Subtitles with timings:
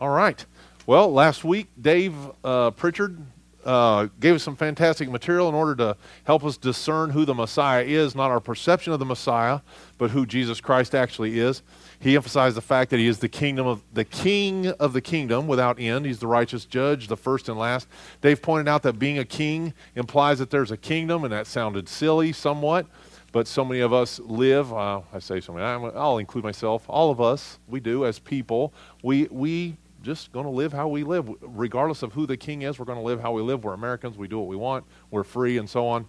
[0.00, 0.42] All right.
[0.86, 3.18] Well, last week, Dave uh, Pritchard
[3.66, 7.84] uh, gave us some fantastic material in order to help us discern who the Messiah
[7.84, 9.60] is, not our perception of the Messiah,
[9.98, 11.62] but who Jesus Christ actually is.
[11.98, 15.46] He emphasized the fact that he is the kingdom of the king of the kingdom
[15.46, 16.06] without end.
[16.06, 17.86] He's the righteous judge, the first and last.
[18.22, 21.90] Dave pointed out that being a king implies that there's a kingdom, and that sounded
[21.90, 22.86] silly somewhat.
[23.32, 24.72] But so many of us live.
[24.72, 25.64] Uh, I say so many.
[25.64, 26.84] I'll include myself.
[26.88, 28.72] All of us, we do as people.
[29.02, 32.78] We we just going to live how we live, regardless of who the king is.
[32.78, 33.64] We're going to live how we live.
[33.64, 34.16] We're Americans.
[34.16, 34.84] We do what we want.
[35.10, 36.06] We're free, and so on.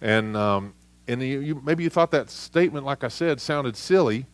[0.00, 0.74] And um,
[1.08, 4.26] and you, you, maybe you thought that statement, like I said, sounded silly.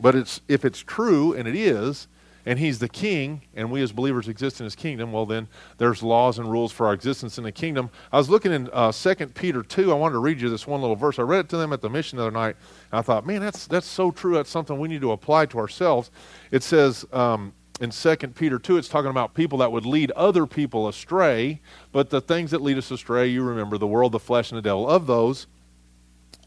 [0.00, 2.08] But it's, if it's true, and it is,
[2.46, 6.02] and he's the king, and we as believers exist in his kingdom, well, then there's
[6.02, 7.90] laws and rules for our existence in the kingdom.
[8.12, 9.92] I was looking in uh, 2 Peter 2.
[9.92, 11.18] I wanted to read you this one little verse.
[11.18, 12.56] I read it to them at the mission the other night,
[12.90, 14.34] and I thought, man, that's, that's so true.
[14.34, 16.10] That's something we need to apply to ourselves.
[16.50, 20.46] It says um, in 2 Peter 2, it's talking about people that would lead other
[20.46, 21.60] people astray,
[21.90, 24.62] but the things that lead us astray, you remember the world, the flesh, and the
[24.62, 24.88] devil.
[24.88, 25.46] Of those,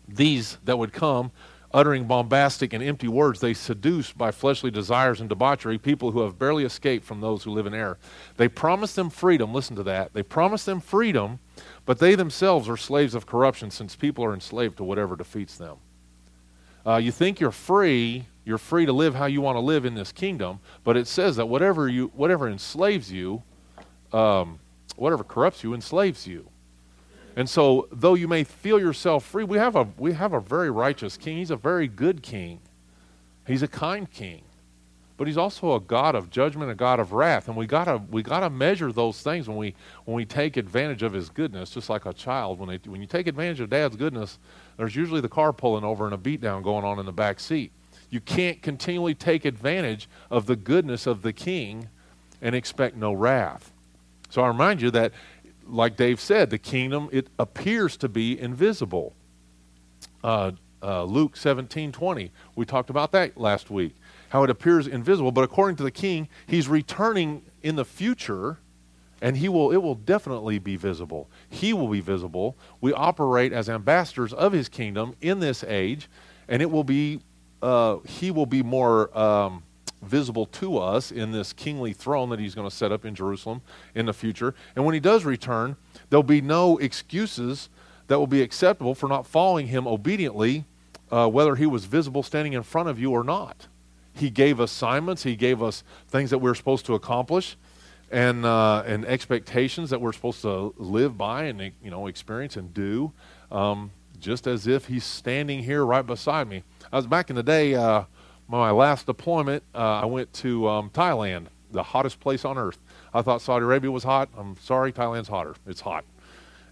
[0.08, 1.32] these that would come
[1.74, 6.40] uttering bombastic and empty words, they seduce by fleshly desires and debauchery people who have
[6.40, 7.98] barely escaped from those who live in error.
[8.38, 9.54] They promise them freedom.
[9.54, 10.14] Listen to that.
[10.14, 11.40] They promise them freedom,
[11.86, 15.78] but they themselves are slaves of corruption since people are enslaved to whatever defeats them.
[16.86, 19.94] Uh, you think you're free, you're free to live how you want to live in
[19.94, 23.44] this kingdom, but it says that whatever, you, whatever enslaves you,
[24.14, 24.60] um,
[24.96, 26.48] whatever corrupts you, enslaves you.
[27.36, 30.72] And so, though you may feel yourself free, we have a, we have a very
[30.72, 31.38] righteous king.
[31.38, 32.62] He's a very good king.
[33.46, 34.44] He's a kind king.
[35.18, 37.48] But he's also a God of judgment, a God of wrath.
[37.48, 39.76] And we gotta we gotta measure those things when we
[40.06, 42.60] when we take advantage of his goodness, just like a child.
[42.60, 44.38] When they when you take advantage of dad's goodness,
[44.78, 47.72] there's usually the car pulling over and a beatdown going on in the back seat.
[48.10, 51.90] You can't continually take advantage of the goodness of the king
[52.42, 53.72] and expect no wrath.
[54.30, 55.12] So I remind you that
[55.70, 59.14] like Dave said, the kingdom, it appears to be invisible.
[60.24, 60.52] Uh,
[60.82, 63.96] uh, Luke 17 20, we talked about that last week,
[64.30, 68.60] how it appears invisible, but according to the king, he's returning in the future
[69.22, 73.68] and he will it will definitely be visible he will be visible we operate as
[73.68, 76.08] ambassadors of his kingdom in this age
[76.48, 77.20] and it will be
[77.62, 79.64] uh, he will be more um,
[80.02, 83.62] visible to us in this kingly throne that he's going to set up in Jerusalem
[83.96, 84.54] in the future.
[84.76, 85.76] And when he does return,
[86.10, 87.70] there'll be no excuses
[88.08, 90.66] that will be acceptable for not following him obediently,
[91.12, 93.68] uh, whether he was visible standing in front of you or not.
[94.14, 97.58] He gave assignments, he gave us things that we're supposed to accomplish.
[98.10, 102.74] And, uh, and expectations that we're supposed to live by and you know experience and
[102.74, 103.12] do,
[103.52, 106.64] um, just as if he's standing here right beside me.
[106.92, 107.76] I was back in the day.
[107.76, 108.04] Uh,
[108.48, 112.80] my last deployment, uh, I went to um, Thailand, the hottest place on earth.
[113.14, 114.30] I thought Saudi Arabia was hot.
[114.38, 115.56] I'm sorry, Thailand's hotter.
[115.66, 116.06] It's hot.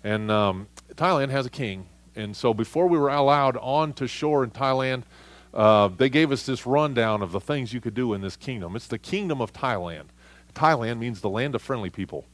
[0.03, 1.87] And um, Thailand has a king.
[2.15, 5.03] And so before we were allowed onto shore in Thailand,
[5.53, 8.75] uh, they gave us this rundown of the things you could do in this kingdom.
[8.75, 10.05] It's the kingdom of Thailand.
[10.53, 12.25] Thailand means the land of friendly people.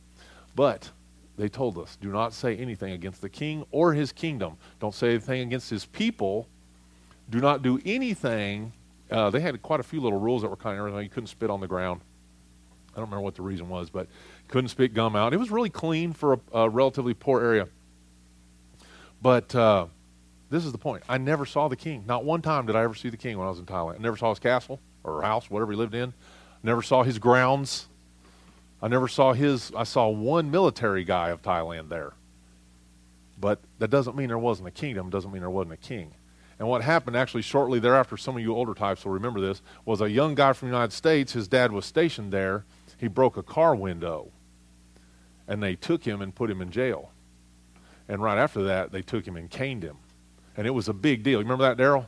[0.55, 0.91] But
[1.37, 4.57] they told us do not say anything against the king or his kingdom.
[4.79, 6.47] Don't say anything against his people.
[7.29, 8.73] Do not do anything
[9.11, 11.03] uh, they had quite a few little rules that were kind of.
[11.03, 12.01] You couldn't spit on the ground.
[12.93, 14.07] I don't remember what the reason was, but
[14.47, 15.33] couldn't spit gum out.
[15.33, 17.67] It was really clean for a, a relatively poor area.
[19.21, 19.87] But uh,
[20.49, 21.03] this is the point.
[21.07, 22.05] I never saw the king.
[22.07, 23.95] Not one time did I ever see the king when I was in Thailand.
[23.95, 26.13] I never saw his castle or house, whatever he lived in.
[26.63, 27.87] Never saw his grounds.
[28.81, 29.71] I never saw his.
[29.75, 32.13] I saw one military guy of Thailand there.
[33.39, 35.09] But that doesn't mean there wasn't a kingdom.
[35.09, 36.13] Doesn't mean there wasn't a king.
[36.59, 39.99] And what happened actually shortly thereafter, some of you older types will remember this, was
[39.99, 42.65] a young guy from the United States, his dad was stationed there.
[42.99, 44.31] He broke a car window.
[45.47, 47.11] And they took him and put him in jail.
[48.07, 49.97] And right after that, they took him and caned him.
[50.55, 51.39] And it was a big deal.
[51.39, 52.05] You remember that, Daryl?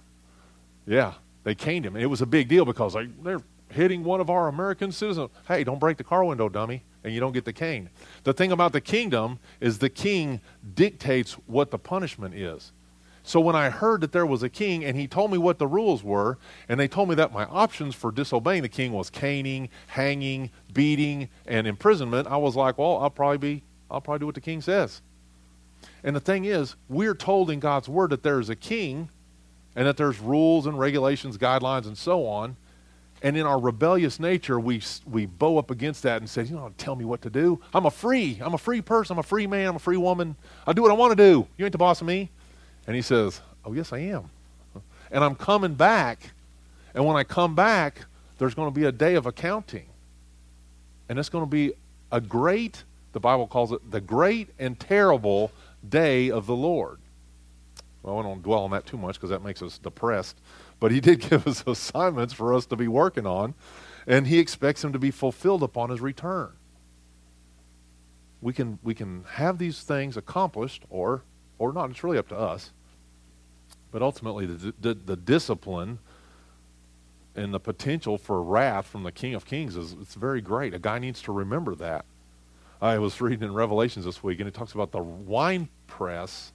[0.85, 1.13] Yeah,
[1.44, 1.95] they caned him.
[1.95, 3.41] And it was a big deal because they, they're
[3.73, 5.29] hitting one of our American citizens.
[5.47, 7.89] Hey, don't break the car window, dummy, and you don't get the cane.
[8.24, 10.42] The thing about the kingdom is the king
[10.75, 12.71] dictates what the punishment is.
[13.25, 15.68] So when I heard that there was a king and he told me what the
[15.68, 16.38] rules were,
[16.68, 21.30] and they told me that my options for disobeying the king was caning, hanging, beating,
[21.47, 24.62] and imprisonment, I was like, well, I'll probably be, I'll probably do what the king
[24.62, 25.01] says.
[26.03, 29.09] And the thing is, we're told in God's word that there is a king
[29.75, 32.57] and that there's rules and regulations, guidelines, and so on.
[33.23, 36.77] And in our rebellious nature, we, we bow up against that and say, you don't
[36.77, 37.59] tell me what to do.
[37.73, 40.35] I'm a free, I'm a free person, I'm a free man, I'm a free woman.
[40.67, 41.47] I do what I want to do.
[41.57, 42.29] You ain't the boss of me.
[42.85, 44.29] And he says, Oh, yes, I am.
[45.09, 46.31] And I'm coming back.
[46.93, 48.05] And when I come back,
[48.39, 49.85] there's going to be a day of accounting.
[51.07, 51.73] And it's going to be
[52.11, 52.83] a great,
[53.13, 55.51] the Bible calls it the great and terrible
[55.87, 56.99] day of the Lord.
[58.01, 60.37] Well, I don't dwell on that too much because that makes us depressed.
[60.83, 63.53] But he did give us assignments for us to be working on,
[64.06, 66.51] and he expects them to be fulfilled upon his return.
[68.41, 71.21] We can, we can have these things accomplished or,
[71.57, 71.89] or not.
[71.89, 72.71] It's really up to us.
[73.91, 76.00] But ultimately, the, the, the discipline
[77.33, 80.74] and the potential for wrath from the King of Kings is it's very great.
[80.74, 82.03] A guy needs to remember that.
[82.81, 86.51] I was reading in Revelations this week, and it talks about the wine press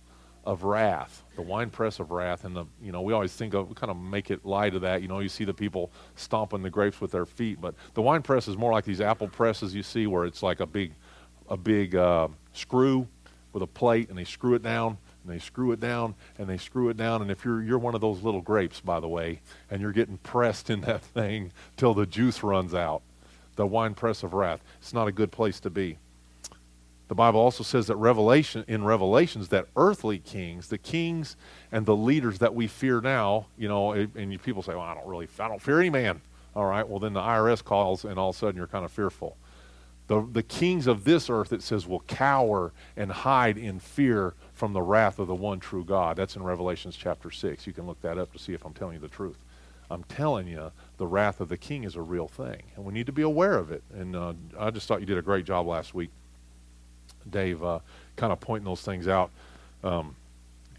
[0.48, 3.74] of wrath, the wine press of wrath, and the you know we always think of
[3.74, 5.02] kind of make it light of that.
[5.02, 8.22] You know, you see the people stomping the grapes with their feet, but the wine
[8.22, 10.94] press is more like these apple presses you see, where it's like a big,
[11.50, 13.06] a big uh, screw
[13.52, 16.56] with a plate, and they screw it down, and they screw it down, and they
[16.56, 19.42] screw it down, and if you're you're one of those little grapes, by the way,
[19.70, 23.02] and you're getting pressed in that thing till the juice runs out,
[23.56, 25.98] the wine press of wrath, it's not a good place to be.
[27.08, 31.36] The Bible also says that Revelation in Revelations that earthly kings, the kings
[31.72, 35.06] and the leaders that we fear now, you know, and people say, "Well, I don't
[35.06, 36.20] really, I don't fear any man."
[36.54, 38.92] All right, well then the IRS calls, and all of a sudden you're kind of
[38.92, 39.38] fearful.
[40.06, 44.74] The the kings of this earth, it says, will cower and hide in fear from
[44.74, 46.16] the wrath of the one true God.
[46.16, 47.66] That's in Revelations chapter six.
[47.66, 49.38] You can look that up to see if I'm telling you the truth.
[49.90, 53.06] I'm telling you, the wrath of the king is a real thing, and we need
[53.06, 53.82] to be aware of it.
[53.94, 56.10] And uh, I just thought you did a great job last week
[57.28, 57.80] Dave uh,
[58.16, 59.30] kind of pointing those things out.
[59.82, 60.16] Um,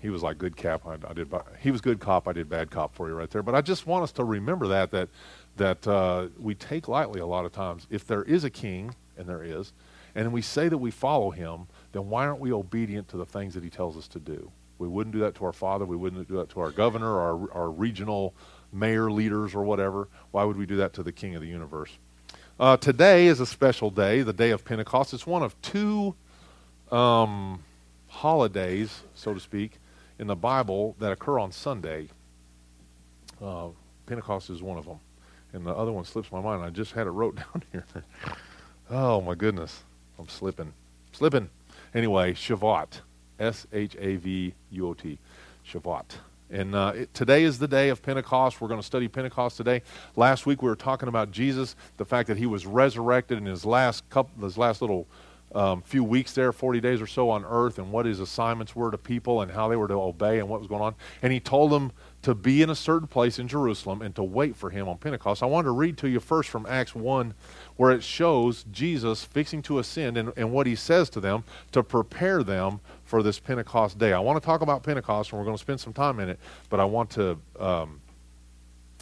[0.02, 0.82] he was like good cap.
[0.86, 1.32] I, I, did.
[1.60, 2.28] He was good cop.
[2.28, 3.44] I did bad cop for you right there.
[3.44, 5.10] But I just want us to remember that that
[5.58, 7.86] that uh, we take lightly a lot of times.
[7.90, 9.74] If there is a king, and there is,
[10.16, 13.54] and we say that we follow him, then why aren't we obedient to the things
[13.54, 14.52] that he tells us to do?
[14.78, 15.86] We wouldn't do that to our father.
[15.86, 18.34] We wouldn't do that to our governor, our our regional
[18.72, 20.08] mayor leaders, or whatever.
[20.32, 21.92] Why would we do that to the King of the universe?
[22.60, 25.14] Uh, today is a special day, the day of Pentecost.
[25.14, 26.16] It's one of two
[26.92, 27.64] um,
[28.08, 29.80] holidays, so to speak,
[30.18, 32.10] in the Bible that occur on Sunday.
[33.42, 33.70] Uh,
[34.06, 35.00] Pentecost is one of them.
[35.54, 36.64] And the other one slips my mind.
[36.64, 37.86] I just had it wrote down here.
[38.90, 39.84] oh, my goodness.
[40.18, 40.74] I'm slipping.
[41.12, 41.50] Slipping.
[41.94, 43.02] Anyway, Shavuot.
[43.40, 45.18] S H A V U O T.
[45.66, 46.06] Shavuot.
[46.52, 48.60] And uh, it, today is the day of Pentecost.
[48.60, 49.84] We're going to study Pentecost today.
[50.16, 53.66] Last week we were talking about Jesus, the fact that he was resurrected in his
[53.66, 55.08] last couple, his last little
[55.56, 58.92] um, few weeks there, 40 days or so on earth, and what his assignments were
[58.92, 60.96] to people and how they were to obey and what was going on.
[61.22, 61.92] And he told them
[62.22, 65.42] to be in a certain place in Jerusalem and to wait for him on Pentecost.
[65.42, 67.34] I wanted to read to you first from Acts 1,
[67.78, 71.82] where it shows Jesus fixing to ascend and, and what he says to them to
[71.82, 74.14] prepare them for this Pentecost day.
[74.14, 76.40] I want to talk about Pentecost, and we're going to spend some time in it,
[76.70, 77.38] but I want to.
[77.60, 78.02] Um,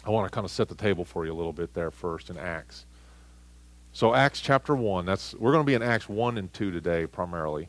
[0.04, 2.30] I want to kind of set the table for you a little bit there first
[2.30, 2.86] in Acts.
[3.92, 7.06] So Acts chapter 1, that's we're going to be in Acts 1 and 2 today
[7.06, 7.68] primarily.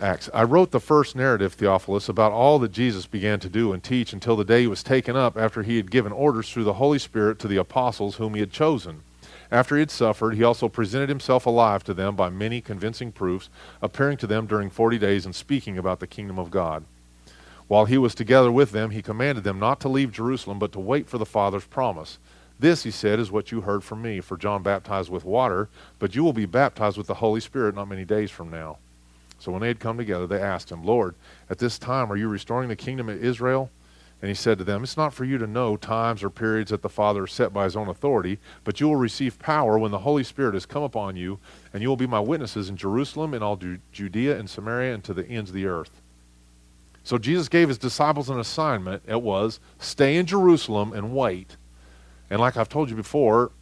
[0.00, 0.28] Acts.
[0.34, 4.12] I wrote the first narrative, Theophilus, about all that Jesus began to do and teach
[4.12, 6.98] until the day he was taken up after he had given orders through the Holy
[6.98, 9.02] Spirit to the apostles whom he had chosen.
[9.50, 13.48] After he had suffered, he also presented himself alive to them by many convincing proofs,
[13.80, 16.84] appearing to them during forty days and speaking about the kingdom of God.
[17.68, 20.80] While he was together with them, he commanded them not to leave Jerusalem, but to
[20.80, 22.18] wait for the Father's promise
[22.62, 24.20] this, he said, is what you heard from me.
[24.20, 27.88] For John baptized with water, but you will be baptized with the Holy Spirit not
[27.88, 28.78] many days from now.
[29.38, 31.14] So when they had come together, they asked him, Lord,
[31.50, 33.70] at this time are you restoring the kingdom of Israel?
[34.22, 36.82] And he said to them, It's not for you to know times or periods that
[36.82, 39.98] the Father has set by his own authority, but you will receive power when the
[39.98, 41.40] Holy Spirit has come upon you,
[41.72, 43.60] and you will be my witnesses in Jerusalem and all
[43.90, 46.00] Judea and Samaria and to the ends of the earth.
[47.02, 49.02] So Jesus gave his disciples an assignment.
[49.08, 51.56] It was stay in Jerusalem and wait
[52.32, 53.52] and like I've told you before,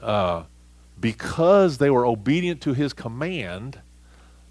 [0.00, 0.42] uh,
[0.98, 3.78] because they were obedient to his command,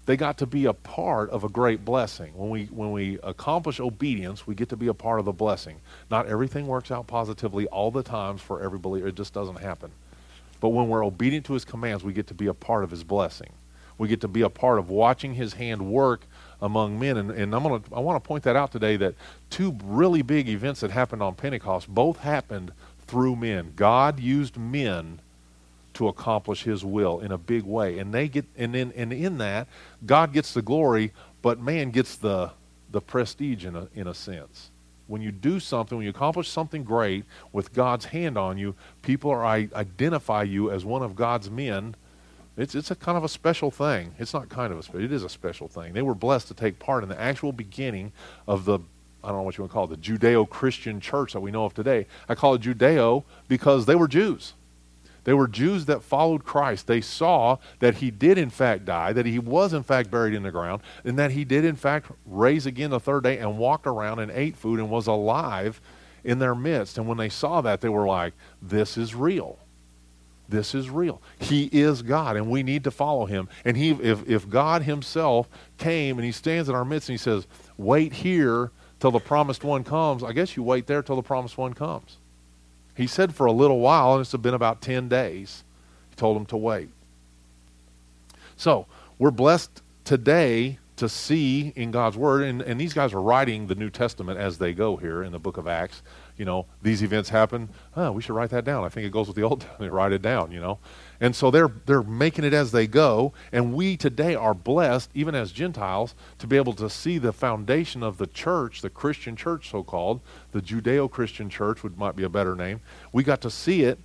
[0.06, 2.32] they got to be a part of a great blessing.
[2.34, 5.76] When we, when we accomplish obedience, we get to be a part of the blessing.
[6.10, 9.08] Not everything works out positively all the times for every believer.
[9.08, 9.90] It just doesn't happen.
[10.60, 13.04] But when we're obedient to his commands, we get to be a part of his
[13.04, 13.50] blessing.
[13.98, 16.22] We get to be a part of watching his hand work
[16.62, 17.18] among men.
[17.18, 19.14] And, and I'm gonna, I want to point that out today that
[19.50, 22.72] two really big events that happened on Pentecost both happened
[23.08, 23.72] through men.
[23.74, 25.20] God used men
[25.94, 27.98] to accomplish his will in a big way.
[27.98, 29.66] And they get and in and in that,
[30.06, 31.12] God gets the glory,
[31.42, 32.52] but man gets the
[32.92, 34.70] the prestige in a in a sense.
[35.08, 39.30] When you do something, when you accomplish something great with God's hand on you, people
[39.30, 41.96] are I, identify you as one of God's men.
[42.56, 44.14] It's it's a kind of a special thing.
[44.18, 45.02] It's not kind of a special.
[45.02, 45.94] It is a special thing.
[45.94, 48.12] They were blessed to take part in the actual beginning
[48.46, 48.80] of the
[49.28, 51.50] I don't know what you want to call it, the Judeo Christian church that we
[51.50, 52.06] know of today.
[52.30, 54.54] I call it Judeo because they were Jews.
[55.24, 56.86] They were Jews that followed Christ.
[56.86, 60.44] They saw that he did, in fact, die, that he was, in fact, buried in
[60.44, 63.86] the ground, and that he did, in fact, raise again the third day and walked
[63.86, 65.78] around and ate food and was alive
[66.24, 66.96] in their midst.
[66.96, 68.32] And when they saw that, they were like,
[68.62, 69.58] this is real.
[70.48, 71.20] This is real.
[71.38, 73.50] He is God, and we need to follow him.
[73.66, 77.22] And he, if, if God himself came and he stands in our midst and he
[77.22, 78.70] says, wait here
[79.00, 82.16] till the promised one comes, I guess you wait there till the promised one comes.
[82.94, 85.62] He said for a little while, and it's been about 10 days.
[86.10, 86.88] He told them to wait.
[88.56, 88.86] So,
[89.18, 93.76] we're blessed today to see in God's Word, and, and these guys are writing the
[93.76, 96.02] New Testament as they go here in the book of Acts.
[96.38, 97.68] You know, these events happen.
[97.96, 98.84] Oh, we should write that down.
[98.84, 99.92] I think it goes with the Old Testament.
[99.98, 100.78] write it down, you know.
[101.20, 105.34] And so they're, they're making it as they go, and we today are blessed, even
[105.34, 109.70] as Gentiles, to be able to see the foundation of the church, the Christian church
[109.70, 110.20] so called,
[110.52, 112.80] the Judeo Christian church, would might be a better name.
[113.12, 113.98] We got to see it.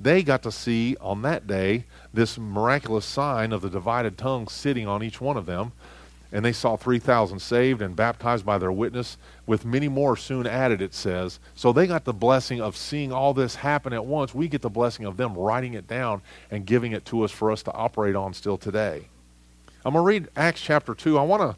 [0.00, 4.86] They got to see on that day this miraculous sign of the divided tongue sitting
[4.86, 5.72] on each one of them
[6.36, 9.16] and they saw 3,000 saved and baptized by their witness,
[9.46, 11.40] with many more soon added, it says.
[11.54, 14.34] So they got the blessing of seeing all this happen at once.
[14.34, 17.50] We get the blessing of them writing it down and giving it to us for
[17.50, 19.06] us to operate on still today.
[19.82, 21.18] I'm going to read Acts chapter 2.
[21.18, 21.56] I want to,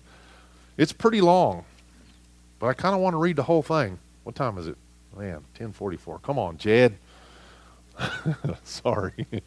[0.76, 1.64] it's pretty long,
[2.61, 3.99] but I kind of want to read the whole thing.
[4.23, 4.76] What time is it?
[5.16, 6.20] Man, 1044.
[6.20, 6.97] Come on, Jed.
[8.62, 9.26] Sorry.
[9.32, 9.38] I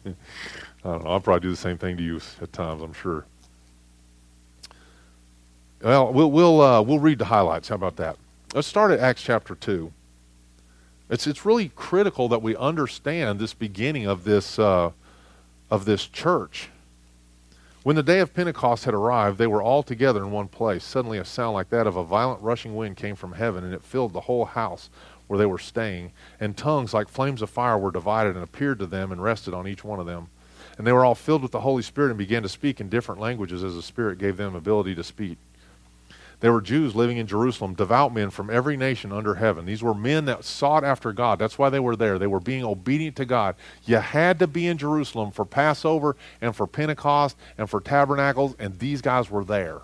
[0.84, 1.10] don't know.
[1.10, 3.24] I'll probably do the same thing to you at times, I'm sure.
[5.82, 7.68] Well, we'll we'll uh, we'll read the highlights.
[7.68, 8.16] How about that?
[8.54, 9.92] Let's start at Acts chapter two.
[11.10, 14.92] It's it's really critical that we understand this beginning of this uh,
[15.70, 16.68] of this church.
[17.82, 20.84] When the day of Pentecost had arrived, they were all together in one place.
[20.84, 23.82] Suddenly, a sound like that of a violent rushing wind came from heaven, and it
[23.82, 24.88] filled the whole house
[25.26, 26.12] where they were staying.
[26.38, 29.66] And tongues like flames of fire were divided and appeared to them and rested on
[29.66, 30.28] each one of them.
[30.78, 33.20] And they were all filled with the Holy Spirit and began to speak in different
[33.20, 35.38] languages as the Spirit gave them ability to speak.
[36.42, 39.64] There were Jews living in Jerusalem, devout men from every nation under heaven.
[39.64, 41.38] These were men that sought after God.
[41.38, 42.18] That's why they were there.
[42.18, 43.54] They were being obedient to God.
[43.84, 48.76] You had to be in Jerusalem for Passover and for Pentecost and for tabernacles, and
[48.80, 49.82] these guys were there.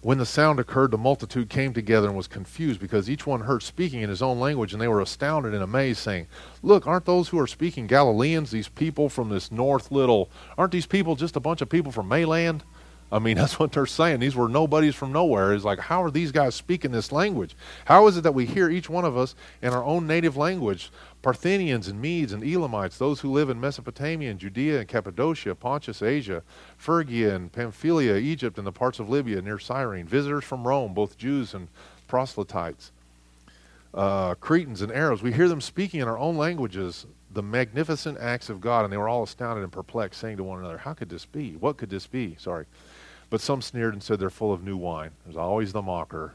[0.00, 3.64] When the sound occurred, the multitude came together and was confused because each one heard
[3.64, 6.28] speaking in his own language, and they were astounded and amazed, saying,
[6.62, 10.86] Look, aren't those who are speaking Galileans, these people from this north little, aren't these
[10.86, 12.62] people just a bunch of people from Mayland?
[13.10, 14.20] I mean, that's what they're saying.
[14.20, 15.52] These were nobodies from nowhere.
[15.52, 17.56] It's like, how are these guys speaking this language?
[17.84, 20.90] How is it that we hear each one of us in our own native language?
[21.20, 26.00] Parthians and Medes and Elamites, those who live in Mesopotamia and Judea and Cappadocia, Pontus,
[26.00, 26.42] Asia,
[26.76, 31.18] Phrygia and Pamphylia, Egypt, and the parts of Libya near Cyrene, visitors from Rome, both
[31.18, 31.68] Jews and
[32.06, 32.92] proselytes,
[33.94, 35.22] uh, Cretans and Arabs.
[35.22, 38.96] We hear them speaking in our own languages the magnificent acts of God, and they
[38.96, 41.52] were all astounded and perplexed, saying to one another, How could this be?
[41.52, 42.36] What could this be?
[42.38, 42.64] Sorry.
[43.30, 45.10] But some sneered and said, They're full of new wine.
[45.24, 46.34] There's always the mocker.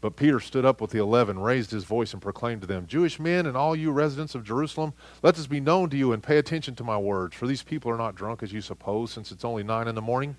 [0.00, 3.20] But Peter stood up with the eleven, raised his voice, and proclaimed to them, Jewish
[3.20, 6.38] men and all you residents of Jerusalem, let this be known to you and pay
[6.38, 9.44] attention to my words, for these people are not drunk as you suppose, since it's
[9.44, 10.36] only nine in the morning.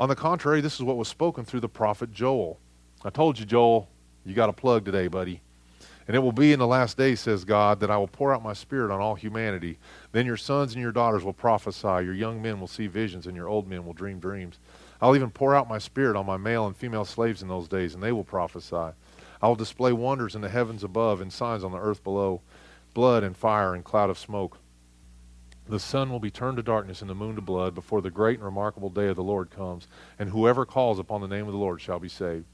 [0.00, 2.58] On the contrary, this is what was spoken through the prophet Joel.
[3.04, 3.90] I told you, Joel,
[4.24, 5.42] you got a plug today, buddy.
[6.06, 8.42] And it will be in the last days, says God, that I will pour out
[8.42, 9.78] my spirit on all humanity.
[10.12, 13.34] Then your sons and your daughters will prophesy, your young men will see visions, and
[13.34, 14.58] your old men will dream dreams.
[15.00, 17.94] I'll even pour out my spirit on my male and female slaves in those days,
[17.94, 18.92] and they will prophesy.
[19.40, 22.40] I will display wonders in the heavens above and signs on the earth below
[22.94, 24.58] blood and fire and cloud of smoke.
[25.66, 28.38] The sun will be turned to darkness and the moon to blood before the great
[28.38, 31.58] and remarkable day of the Lord comes, and whoever calls upon the name of the
[31.58, 32.44] Lord shall be saved.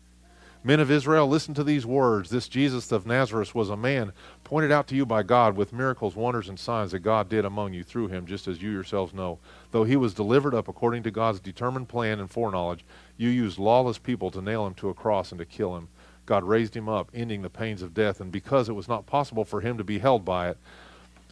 [0.62, 2.28] Men of Israel, listen to these words.
[2.28, 4.12] This Jesus of Nazareth was a man
[4.44, 7.72] pointed out to you by God with miracles, wonders, and signs that God did among
[7.72, 9.38] you through him, just as you yourselves know.
[9.70, 12.84] Though he was delivered up according to God's determined plan and foreknowledge,
[13.16, 15.88] you used lawless people to nail him to a cross and to kill him.
[16.26, 19.46] God raised him up, ending the pains of death, and because it was not possible
[19.46, 20.58] for him to be held by it,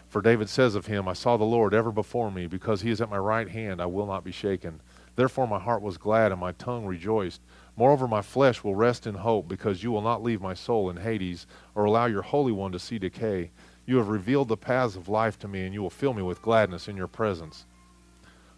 [0.09, 3.03] for David says of him, I saw the Lord ever before me, because he is
[3.03, 4.81] at my right hand, I will not be shaken.
[5.17, 7.43] Therefore my heart was glad, and my tongue rejoiced.
[7.79, 10.97] Moreover, my flesh will rest in hope, because you will not leave my soul in
[10.97, 13.53] Hades, or allow your Holy One to see decay.
[13.87, 16.43] You have revealed the paths of life to me, and you will fill me with
[16.43, 17.67] gladness in your presence.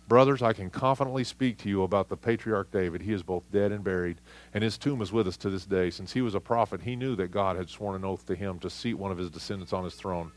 [0.08, 3.02] Brothers, I can confidently speak to you about the patriarch David.
[3.02, 4.22] He is both dead and buried,
[4.54, 5.90] and his tomb is with us to this day.
[5.90, 8.58] Since he was a prophet, he knew that God had sworn an oath to him
[8.60, 10.32] to seat one of his descendants on his throne.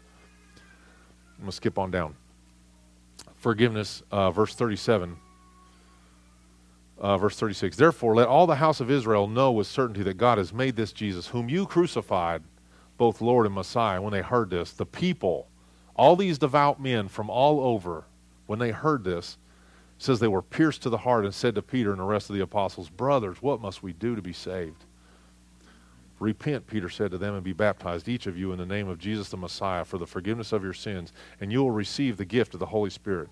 [1.38, 2.18] I'm going to skip on down.
[3.38, 5.16] Forgiveness, uh, verse 37.
[7.04, 10.38] Uh, verse 36 Therefore, let all the house of Israel know with certainty that God
[10.38, 12.42] has made this Jesus, whom you crucified,
[12.98, 15.50] both Lord and Messiah, when they heard this, the people,
[15.96, 18.06] all these devout men from all over,
[18.46, 19.38] when they heard this,
[19.98, 22.38] says they were pierced to the heart and said to Peter and the rest of
[22.38, 24.86] the apostles, Brothers, what must we do to be saved?
[26.20, 28.98] Repent, Peter said to them, and be baptized, each of you, in the name of
[28.98, 32.54] Jesus the Messiah, for the forgiveness of your sins, and you will receive the gift
[32.54, 33.28] of the Holy Spirit.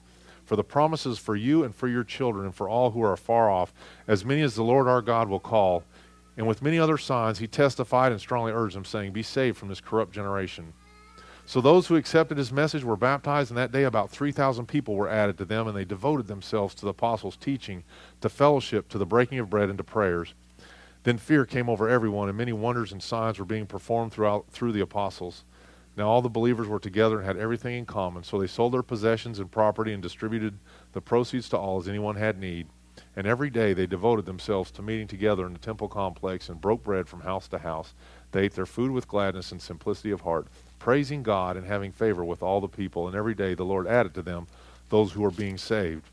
[0.51, 3.49] For the promises for you and for your children and for all who are far
[3.49, 3.73] off,
[4.05, 5.85] as many as the Lord our God will call.
[6.35, 9.69] And with many other signs, he testified and strongly urged them, saying, Be saved from
[9.69, 10.73] this corrupt generation.
[11.45, 15.07] So those who accepted his message were baptized, and that day about 3,000 people were
[15.07, 17.85] added to them, and they devoted themselves to the apostles' teaching,
[18.19, 20.33] to fellowship, to the breaking of bread, and to prayers.
[21.03, 24.73] Then fear came over everyone, and many wonders and signs were being performed throughout through
[24.73, 25.45] the apostles.
[25.97, 28.83] Now all the believers were together and had everything in common, so they sold their
[28.83, 30.57] possessions and property and distributed
[30.93, 32.67] the proceeds to all as anyone had need.
[33.15, 36.83] And every day they devoted themselves to meeting together in the temple complex and broke
[36.83, 37.93] bread from house to house.
[38.31, 40.47] They ate their food with gladness and simplicity of heart,
[40.79, 43.07] praising God and having favor with all the people.
[43.07, 44.47] And every day the Lord added to them
[44.89, 46.09] those who were being saved.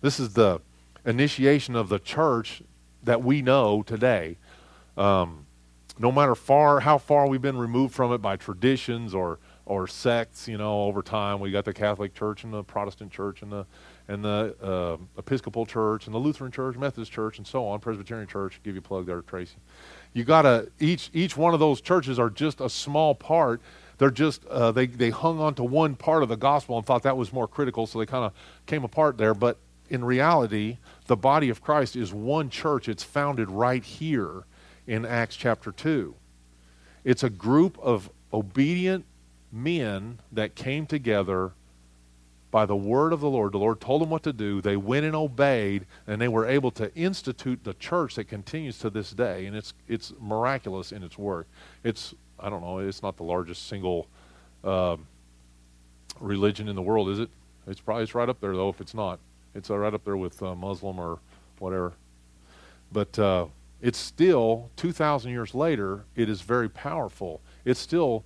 [0.00, 0.60] This is the
[1.04, 2.62] initiation of the church
[3.02, 4.38] that we know today.
[4.96, 5.41] Um,
[6.02, 10.48] no matter far how far we've been removed from it by traditions or or sects,
[10.48, 13.64] you know, over time, we got the Catholic Church and the Protestant Church and the
[14.08, 18.26] and the uh, Episcopal Church and the Lutheran Church, Methodist Church, and so on, Presbyterian
[18.26, 18.60] Church.
[18.64, 19.54] Give you a plug there, Tracy.
[20.12, 23.62] You got to each each one of those churches are just a small part.
[23.98, 27.04] They're just uh, they they hung on to one part of the gospel and thought
[27.04, 28.32] that was more critical, so they kind of
[28.66, 29.34] came apart there.
[29.34, 32.88] But in reality, the body of Christ is one church.
[32.88, 34.46] It's founded right here
[34.86, 36.14] in Acts chapter two.
[37.04, 39.04] It's a group of obedient
[39.50, 41.52] men that came together
[42.50, 43.52] by the word of the Lord.
[43.52, 44.60] The Lord told them what to do.
[44.60, 48.90] They went and obeyed, and they were able to institute the church that continues to
[48.90, 49.46] this day.
[49.46, 51.46] And it's it's miraculous in its work.
[51.82, 52.78] It's I don't know.
[52.78, 54.06] It's not the largest single
[54.62, 54.96] uh,
[56.20, 57.30] religion in the world, is it?
[57.66, 58.68] It's probably it's right up there though.
[58.68, 59.18] If it's not,
[59.54, 61.18] it's right up there with uh, Muslim or
[61.58, 61.94] whatever.
[62.92, 63.46] But uh,
[63.82, 66.04] it's still 2,000 years later.
[66.14, 67.40] It is very powerful.
[67.64, 68.24] It's still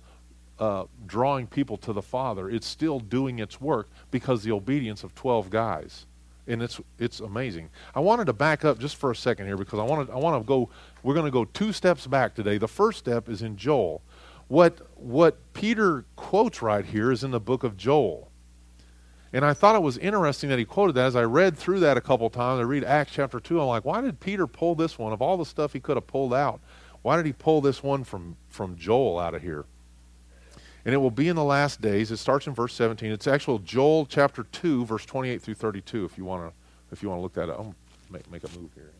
[0.59, 2.47] uh, drawing people to the Father.
[2.49, 6.05] It's still doing its work because the obedience of 12 guys.
[6.49, 7.69] And it's it's amazing.
[7.93, 10.41] I wanted to back up just for a second here because I wanted I want
[10.41, 10.69] to go
[11.03, 12.57] we're going to go two steps back today.
[12.57, 14.01] The first step is in Joel.
[14.47, 18.31] What what Peter quotes right here is in the book of Joel.
[19.33, 21.05] And I thought it was interesting that he quoted that.
[21.05, 23.85] As I read through that a couple times, I read Acts chapter 2, I'm like,
[23.85, 25.11] why did Peter pull this one?
[25.11, 26.61] Of all the stuff he could have pulled out,
[27.01, 29.65] why did he pull this one from, from Joel out of here?
[30.87, 32.11] and it will be in the last days.
[32.11, 33.11] It starts in verse 17.
[33.11, 36.05] It's actual Joel chapter 2, verse 28 through 32.
[36.05, 36.53] If you want to,
[36.93, 37.75] if you want to look that up, I'm
[38.09, 38.91] make make a move here.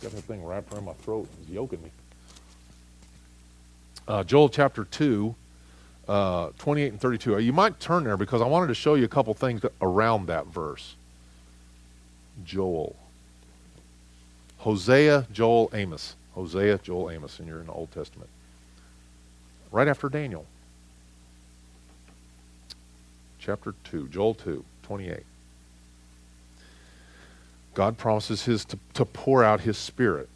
[0.00, 1.26] Got that thing wrapped around my throat.
[1.40, 1.90] It's yoking me.
[4.06, 5.34] Uh, Joel chapter 2,
[6.08, 7.34] uh, 28 and 32.
[7.34, 10.26] Uh, you might turn there because I wanted to show you a couple things around
[10.26, 10.96] that verse.
[12.44, 12.96] Joel.
[14.58, 16.16] Hosea, Joel, Amos.
[16.34, 18.30] Hosea, Joel, Amos, and you're in the Old Testament
[19.72, 20.46] right after Daniel.
[23.40, 25.24] Chapter 2, Joel 2, 28.
[27.74, 30.28] God promises his to, to pour out his spirit.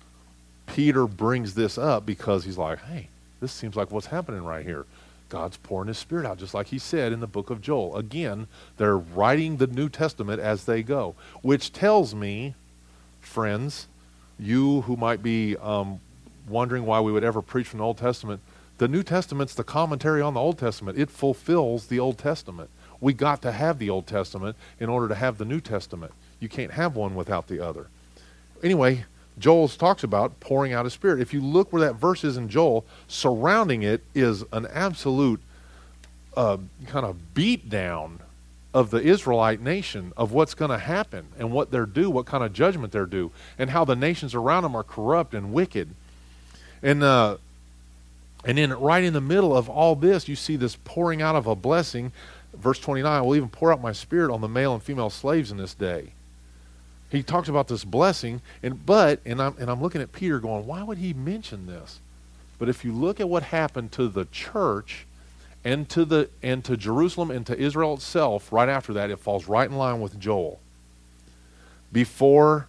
[0.66, 3.09] Peter brings this up because he's like, hey,
[3.40, 4.87] this seems like what's happening right here.
[5.29, 7.97] God's pouring his spirit out, just like he said in the book of Joel.
[7.97, 12.55] Again, they're writing the New Testament as they go, which tells me,
[13.21, 13.89] friends,
[14.39, 16.01] you who might be um,
[16.49, 18.41] wondering why we would ever preach from the Old Testament,
[18.79, 20.99] the New Testament's the commentary on the Old Testament.
[20.99, 22.71] It fulfills the Old Testament.
[23.01, 26.12] We got to have the Old Testament in order to have the New Testament.
[26.41, 27.87] You can't have one without the other.
[28.62, 29.05] Anyway,
[29.38, 31.20] Joel talks about pouring out his spirit.
[31.20, 35.40] If you look where that verse is in Joel, surrounding it is an absolute
[36.37, 38.20] uh, kind of beat down
[38.72, 42.44] of the Israelite nation of what's going to happen and what they're due, what kind
[42.44, 45.94] of judgment they're due, and how the nations around them are corrupt and wicked.
[46.83, 47.38] And uh,
[48.44, 51.46] and then right in the middle of all this, you see this pouring out of
[51.46, 52.12] a blessing.
[52.55, 55.51] Verse 29, I will even pour out my spirit on the male and female slaves
[55.51, 56.12] in this day.
[57.11, 60.66] He talks about this blessing, and but, and I'm, and I'm looking at Peter going,
[60.66, 62.01] why would he mention this?
[62.59, 65.07] But if you look at what happened to the church
[65.64, 69.47] and to, the, and to Jerusalem and to Israel itself right after that, it falls
[69.47, 70.61] right in line with Joel.
[71.92, 72.66] Before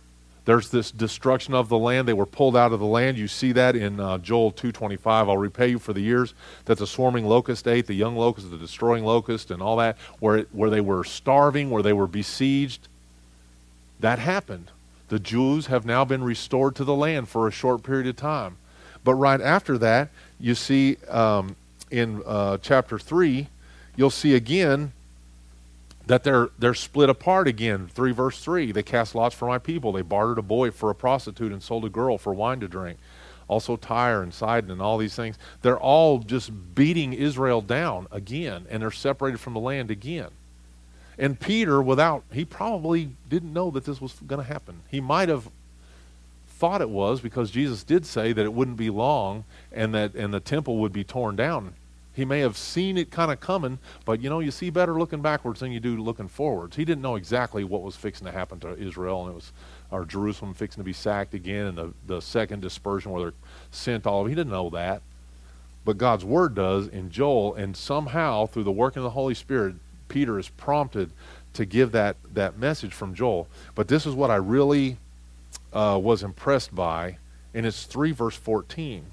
[0.48, 2.08] there's this destruction of the land.
[2.08, 3.18] They were pulled out of the land.
[3.18, 5.06] You see that in uh, Joel 2.25.
[5.06, 8.58] I'll repay you for the years that the swarming locust ate, the young locust, the
[8.58, 12.88] destroying locust, and all that, where, it, where they were starving, where they were besieged.
[14.00, 14.72] That happened.
[15.10, 18.58] The Jews have now been restored to the land for a short period of time.
[19.04, 21.56] But right after that, you see um,
[21.90, 23.48] in uh, chapter 3,
[23.96, 24.92] you'll see again
[26.08, 27.88] that they're they're split apart again.
[27.94, 28.72] Three verse three.
[28.72, 29.92] They cast lots for my people.
[29.92, 32.98] They bartered a boy for a prostitute and sold a girl for wine to drink.
[33.48, 35.38] Also Tyre and Sidon and all these things.
[35.62, 40.30] They're all just beating Israel down again, and they're separated from the land again.
[41.18, 44.82] And Peter, without he probably didn't know that this was going to happen.
[44.90, 45.50] He might have
[46.48, 50.34] thought it was because Jesus did say that it wouldn't be long and that and
[50.34, 51.74] the temple would be torn down
[52.18, 55.22] he may have seen it kind of coming, but you know, you see better looking
[55.22, 56.76] backwards than you do looking forwards.
[56.76, 59.52] He didn't know exactly what was fixing to happen to Israel, and it was
[59.92, 63.34] our Jerusalem fixing to be sacked again, and the, the second dispersion where they're
[63.70, 64.26] sent all.
[64.26, 65.04] He didn't know that,
[65.86, 69.76] but God's word does in Joel, and somehow through the working of the Holy Spirit,
[70.08, 71.12] Peter is prompted
[71.54, 73.48] to give that that message from Joel.
[73.76, 74.98] But this is what I really
[75.74, 77.18] uh, was impressed by,
[77.54, 79.08] and it's three verse fourteen.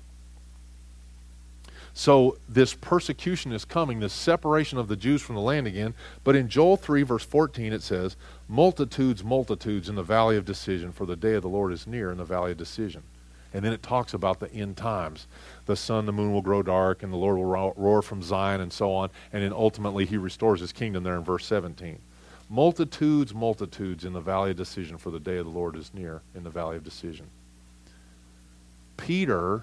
[1.96, 5.94] So this persecution is coming, this separation of the Jews from the land again.
[6.24, 8.16] But in Joel 3, verse 14, it says,
[8.48, 12.10] Multitudes, multitudes in the valley of decision, for the day of the Lord is near
[12.10, 13.04] in the valley of decision.
[13.54, 15.26] And then it talks about the end times.
[15.64, 18.72] The sun, the moon will grow dark, and the Lord will roar from Zion, and
[18.72, 19.10] so on.
[19.32, 21.98] And then ultimately, he restores his kingdom there in verse 17.
[22.50, 26.20] Multitudes, multitudes in the valley of decision, for the day of the Lord is near
[26.34, 27.26] in the valley of decision.
[28.98, 29.62] Peter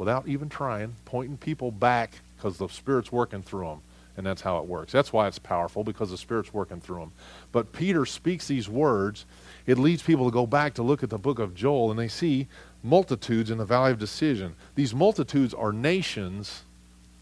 [0.00, 3.82] without even trying, pointing people back because the Spirit's working through them.
[4.16, 4.92] And that's how it works.
[4.92, 7.12] That's why it's powerful because the Spirit's working through them.
[7.52, 9.26] But Peter speaks these words.
[9.70, 12.08] It leads people to go back to look at the book of Joel and they
[12.08, 12.48] see
[12.82, 14.56] multitudes in the valley of decision.
[14.74, 16.64] These multitudes are nations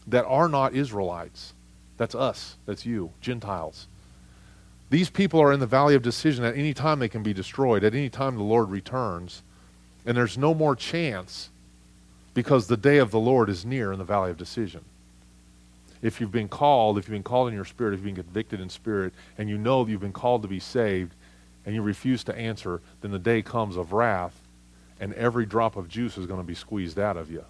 [0.06, 1.52] that are not Israelites.
[1.98, 2.56] That's us.
[2.64, 3.86] That's you, Gentiles.
[4.88, 6.42] These people are in the valley of decision.
[6.42, 7.84] At any time they can be destroyed.
[7.84, 9.42] At any time the Lord returns.
[10.06, 11.50] And there's no more chance
[12.32, 14.86] because the day of the Lord is near in the valley of decision.
[16.00, 18.58] If you've been called, if you've been called in your spirit, if you've been convicted
[18.58, 21.12] in spirit, and you know that you've been called to be saved,
[21.64, 24.34] and you refuse to answer, then the day comes of wrath,
[25.00, 27.44] and every drop of juice is going to be squeezed out of you.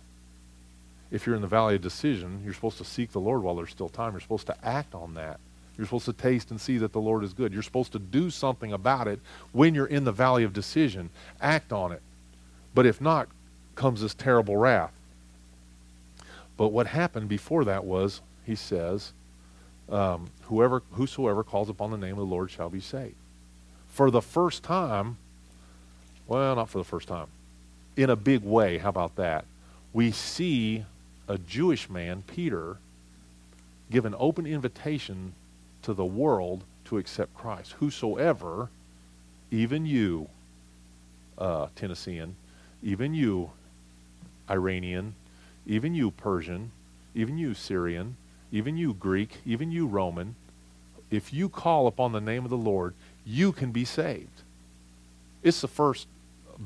[1.11, 3.71] If you're in the valley of decision, you're supposed to seek the Lord while there's
[3.71, 4.13] still time.
[4.13, 5.41] You're supposed to act on that.
[5.77, 7.53] You're supposed to taste and see that the Lord is good.
[7.53, 9.21] You're supposed to do something about it
[9.53, 11.11] when you're in the valley of decision.
[11.41, 12.03] Act on it.
[12.75, 13.29] But if not,
[13.77, 14.93] comes this terrible wrath.
[16.57, 19.13] But what happened before that was, he says,
[19.89, 23.15] um, whoever, whosoever calls upon the name of the Lord shall be saved.
[23.89, 25.17] For the first time,
[26.27, 27.27] well, not for the first time,
[27.97, 29.45] in a big way, how about that?
[29.93, 30.85] We see
[31.27, 32.77] a Jewish man, Peter,
[33.91, 35.35] give an open invitation
[35.83, 37.73] to the world to accept Christ.
[37.81, 38.69] Whosoever,
[39.51, 40.29] even you,
[41.37, 42.37] uh, Tennessean,
[42.83, 43.51] even you,
[44.51, 45.15] Iranian,
[45.67, 46.71] even you Persian,
[47.15, 48.17] even you Syrian,
[48.53, 50.35] even you Greek, even you Roman,
[51.11, 54.43] if you call upon the name of the Lord, you can be saved.
[55.43, 56.07] It's the first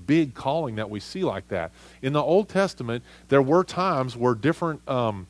[0.07, 1.71] big calling that we see like that.
[2.01, 5.27] In the Old Testament, there were times where different um,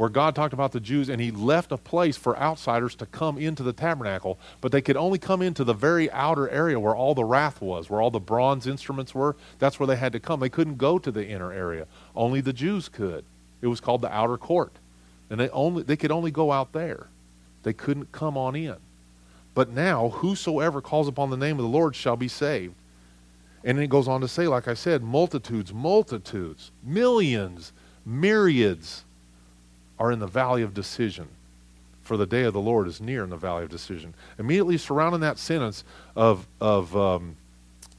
[0.00, 3.36] where God talked about the Jews and he left a place for outsiders to come
[3.36, 7.14] into the tabernacle, but they could only come into the very outer area where all
[7.14, 9.36] the wrath was, where all the bronze instruments were.
[9.58, 10.40] That's where they had to come.
[10.40, 11.86] They couldn't go to the inner area.
[12.16, 13.26] Only the Jews could.
[13.60, 14.72] It was called the outer court.
[15.28, 17.08] And they only they could only go out there.
[17.62, 18.76] They couldn't come on in.
[19.60, 22.72] But now whosoever calls upon the name of the Lord shall be saved.
[23.62, 27.74] And it goes on to say, like I said, multitudes, multitudes, millions,
[28.06, 29.04] myriads
[29.98, 31.28] are in the valley of decision.
[32.00, 34.14] For the day of the Lord is near in the valley of decision.
[34.38, 35.84] Immediately surrounding that sentence
[36.16, 37.36] of, of, um,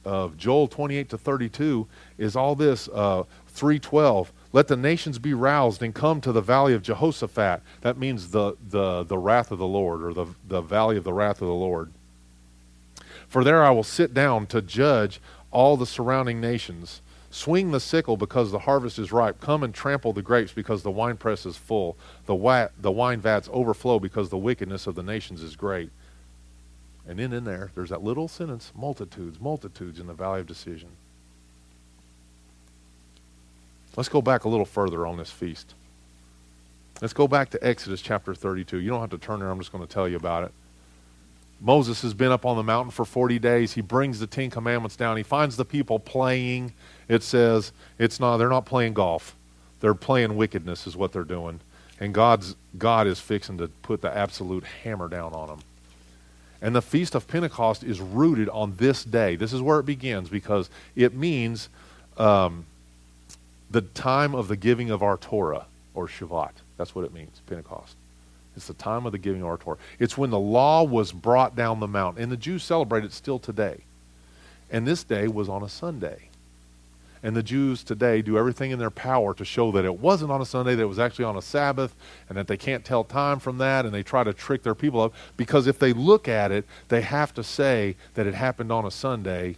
[0.04, 1.86] of Joel 28 to 32
[2.18, 4.32] is all this uh, 312.
[4.52, 7.62] Let the nations be roused and come to the valley of Jehoshaphat.
[7.80, 11.12] That means the, the, the wrath of the Lord, or the, the valley of the
[11.12, 11.90] wrath of the Lord.
[13.28, 17.00] For there I will sit down to judge all the surrounding nations.
[17.30, 19.40] Swing the sickle because the harvest is ripe.
[19.40, 21.96] Come and trample the grapes because the winepress is full.
[22.26, 25.90] The, wa- the wine vats overflow because the wickedness of the nations is great.
[27.08, 30.90] And then in there, there's that little sentence multitudes, multitudes in the valley of decision.
[33.96, 35.74] Let's go back a little further on this feast.
[37.00, 38.78] Let's go back to Exodus chapter 32.
[38.78, 40.52] You don't have to turn there, I'm just going to tell you about it.
[41.60, 43.72] Moses has been up on the mountain for 40 days.
[43.72, 45.16] He brings the Ten Commandments down.
[45.16, 46.72] He finds the people playing.
[47.08, 49.36] It says it's not they're not playing golf.
[49.80, 51.60] They're playing wickedness is what they're doing.
[52.00, 55.60] And God's God is fixing to put the absolute hammer down on them.
[56.60, 59.36] And the Feast of Pentecost is rooted on this day.
[59.36, 61.68] This is where it begins because it means
[62.16, 62.66] um,
[63.72, 66.52] the time of the giving of our Torah, or Shavat.
[66.76, 67.96] That's what it means, Pentecost.
[68.56, 69.78] It's the time of the giving of our Torah.
[69.98, 72.22] It's when the law was brought down the mountain.
[72.22, 73.78] And the Jews celebrate it still today.
[74.70, 76.28] And this day was on a Sunday.
[77.22, 80.42] And the Jews today do everything in their power to show that it wasn't on
[80.42, 81.94] a Sunday, that it was actually on a Sabbath,
[82.28, 85.00] and that they can't tell time from that, and they try to trick their people
[85.00, 85.14] up.
[85.36, 88.90] Because if they look at it, they have to say that it happened on a
[88.90, 89.56] Sunday,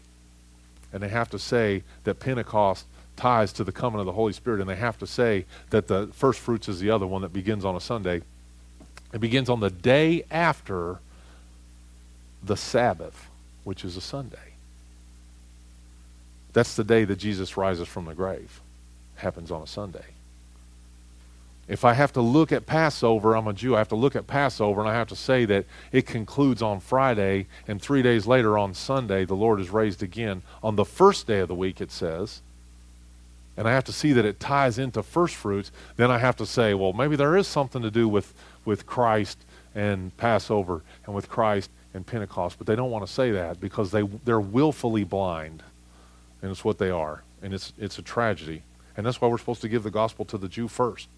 [0.92, 2.84] and they have to say that Pentecost
[3.16, 6.08] ties to the coming of the Holy Spirit, and they have to say that the
[6.12, 8.22] first fruits is the other one that begins on a Sunday.
[9.12, 10.98] It begins on the day after
[12.42, 13.28] the Sabbath,
[13.62, 14.38] which is a Sunday.
[16.52, 18.60] That's the day that Jesus rises from the grave.
[19.16, 20.04] Happens on a Sunday.
[21.66, 24.26] If I have to look at Passover, I'm a Jew, I have to look at
[24.26, 28.58] Passover and I have to say that it concludes on Friday, and three days later
[28.58, 30.42] on Sunday, the Lord is raised again.
[30.62, 32.42] On the first day of the week, it says,
[33.56, 36.46] and I have to see that it ties into first fruits, then I have to
[36.46, 41.28] say, well, maybe there is something to do with, with Christ and Passover and with
[41.28, 42.58] Christ and Pentecost.
[42.58, 45.62] But they don't want to say that because they, they're willfully blind.
[46.42, 47.22] And it's what they are.
[47.42, 48.62] And it's, it's a tragedy.
[48.96, 51.08] And that's why we're supposed to give the gospel to the Jew first.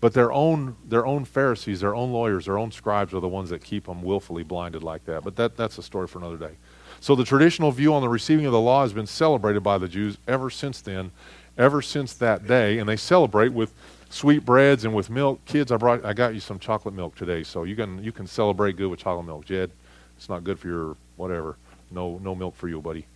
[0.00, 3.50] But their own, their own Pharisees, their own lawyers, their own scribes are the ones
[3.50, 5.24] that keep them willfully blinded like that.
[5.24, 6.56] But that, that's a story for another day.
[7.00, 9.88] So the traditional view on the receiving of the law has been celebrated by the
[9.88, 11.10] Jews ever since then
[11.58, 13.74] ever since that day, and they celebrate with
[14.08, 15.44] sweet breads and with milk.
[15.44, 18.26] Kids, I brought, I got you some chocolate milk today, so you can you can
[18.26, 19.44] celebrate good with chocolate milk.
[19.44, 19.70] Jed,
[20.16, 21.56] it's not good for your whatever.
[21.90, 23.06] No no milk for you, buddy.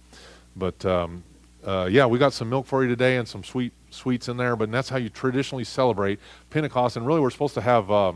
[0.56, 1.22] But um,
[1.64, 4.56] uh, yeah, we got some milk for you today and some sweet sweets in there.
[4.56, 6.18] But that's how you traditionally celebrate
[6.50, 6.96] Pentecost.
[6.96, 8.12] And really, we're supposed to have uh,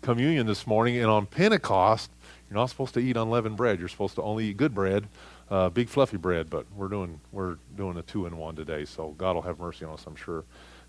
[0.00, 0.96] communion this morning.
[0.96, 2.10] And on Pentecost,
[2.48, 3.78] you're not supposed to eat unleavened bread.
[3.78, 5.06] You're supposed to only eat good bread
[5.50, 8.84] uh, big fluffy bread, but we're doing we're doing a two in one today.
[8.84, 10.44] So God will have mercy on us, I'm sure,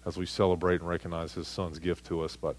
[0.05, 2.35] as we celebrate and recognize His Son's gift to us.
[2.35, 2.55] But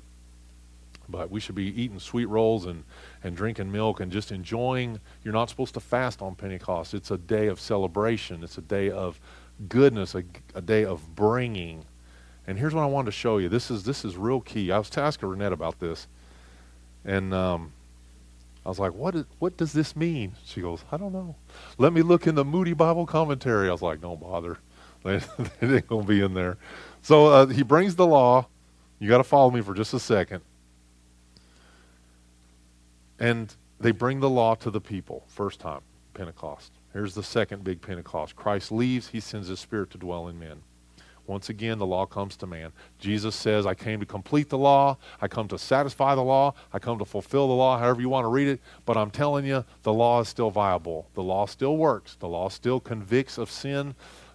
[1.09, 2.85] but we should be eating sweet rolls and
[3.23, 5.01] and drinking milk and just enjoying.
[5.23, 6.93] You're not supposed to fast on Pentecost.
[6.95, 8.43] It's a day of celebration.
[8.43, 9.21] It's a day of
[9.69, 11.85] goodness, a, a day of bringing.
[12.47, 13.49] And here's what I wanted to show you.
[13.49, 14.73] This is this is real key.
[14.73, 16.09] I was asking Renette about this,
[17.05, 17.73] and um,
[18.65, 20.35] I was like, what, is, what does this mean?
[20.45, 21.35] She goes, I don't know.
[21.79, 23.69] Let me look in the Moody Bible commentary.
[23.69, 24.59] I was like, don't bother.
[25.05, 25.25] it
[25.61, 26.59] ain't going to be in there.
[27.01, 28.47] So uh, he brings the law.
[29.01, 30.43] You got to follow me for just a second.
[33.19, 35.81] And they bring the law to the people, first time,
[36.15, 36.71] Pentecost.
[36.93, 38.37] Here's the second big Pentecost.
[38.37, 40.63] Christ leaves, he sends his spirit to dwell in men.
[41.27, 42.73] Once again, the law comes to man.
[42.99, 44.99] Jesus says, I came to complete the law.
[45.21, 46.55] I come to satisfy the law.
[46.73, 48.61] I come to fulfill the law, however you want to read it.
[48.85, 51.09] But I'm telling you, the law is still viable.
[51.15, 52.17] The law still works.
[52.17, 53.95] The law still convicts of sin.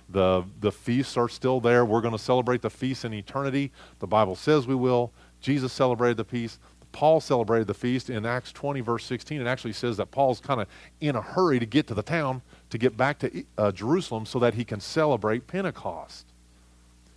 [0.10, 1.84] The, the feasts are still there.
[1.84, 3.71] We're going to celebrate the feast in eternity.
[4.00, 5.12] The Bible says we will.
[5.41, 6.60] Jesus celebrated the feast.
[6.93, 9.41] Paul celebrated the feast in Acts 20, verse 16.
[9.41, 10.67] It actually says that Paul's kind of
[11.02, 14.39] in a hurry to get to the town, to get back to uh, Jerusalem so
[14.39, 16.26] that he can celebrate Pentecost.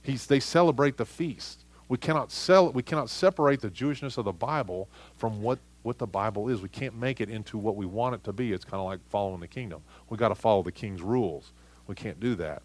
[0.02, 1.64] He's, they celebrate the feast.
[1.88, 6.06] We cannot, sell, we cannot separate the Jewishness of the Bible from what, what the
[6.06, 6.62] Bible is.
[6.62, 8.52] We can't make it into what we want it to be.
[8.52, 9.82] It's kind of like following the kingdom.
[10.08, 11.52] We've got to follow the king's rules.
[11.86, 12.62] We can't do that.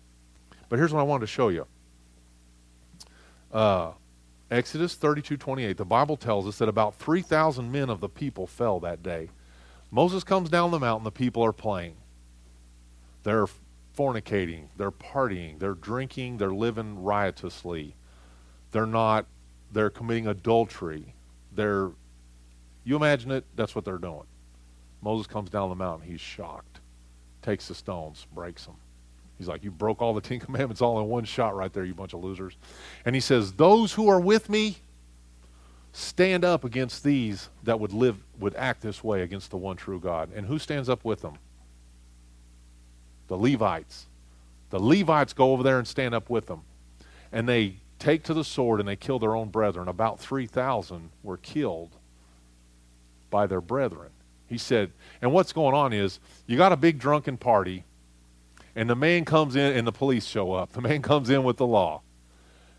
[0.69, 1.65] But here's what I wanted to show you.
[3.51, 3.91] Uh,
[4.51, 8.79] Exodus 32 28, the Bible tells us that about 3,000 men of the people fell
[8.81, 9.29] that day.
[9.89, 11.95] Moses comes down the mountain, the people are playing.
[13.23, 13.47] They're
[13.95, 17.95] fornicating, they're partying, they're drinking, they're living riotously.
[18.71, 19.25] They're not,
[19.71, 21.13] they're committing adultery.
[21.53, 21.91] They're,
[22.83, 24.25] you imagine it, that's what they're doing.
[25.01, 26.79] Moses comes down the mountain, he's shocked,
[27.41, 28.75] takes the stones, breaks them.
[29.37, 31.93] He's like, You broke all the Ten Commandments all in one shot right there, you
[31.93, 32.57] bunch of losers.
[33.05, 34.77] And he says, Those who are with me,
[35.91, 39.99] stand up against these that would live, would act this way against the one true
[39.99, 40.29] God.
[40.35, 41.35] And who stands up with them?
[43.27, 44.05] The Levites.
[44.69, 46.61] The Levites go over there and stand up with them.
[47.31, 49.87] And they take to the sword and they kill their own brethren.
[49.87, 51.91] About 3,000 were killed
[53.29, 54.09] by their brethren.
[54.47, 57.83] He said, and what's going on is you got a big drunken party,
[58.75, 60.73] and the man comes in and the police show up.
[60.73, 62.01] The man comes in with the law.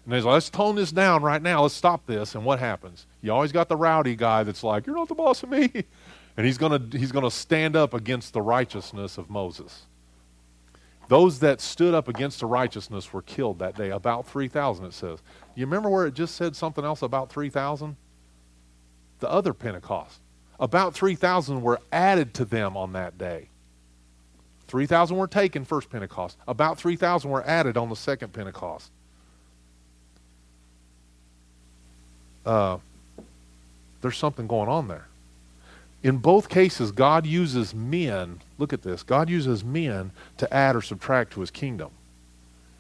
[0.05, 1.63] And he's like, let's tone this down right now.
[1.63, 2.37] Let's stop this.
[2.37, 3.07] And what happens?
[3.23, 5.71] You always got the rowdy guy that's like, you're not the boss of me.
[6.39, 9.87] And he's going to he's going to stand up against the righteousness of Moses.
[11.09, 15.21] Those that stood up against the righteousness were killed that day, about 3,000, it says.
[15.55, 17.97] You remember where it just said something else about 3,000?
[19.21, 20.21] The other Pentecost.
[20.59, 23.49] About 3,000 were added to them on that day.
[24.67, 26.39] 3,000 were taken first Pentecost.
[26.49, 28.91] About 3,000 were added on the second Pentecost.
[32.45, 32.79] Uh,
[34.01, 35.07] there's something going on there.
[36.07, 40.81] In both cases, God uses men, look at this, God uses men to add or
[40.81, 41.91] subtract to his kingdom.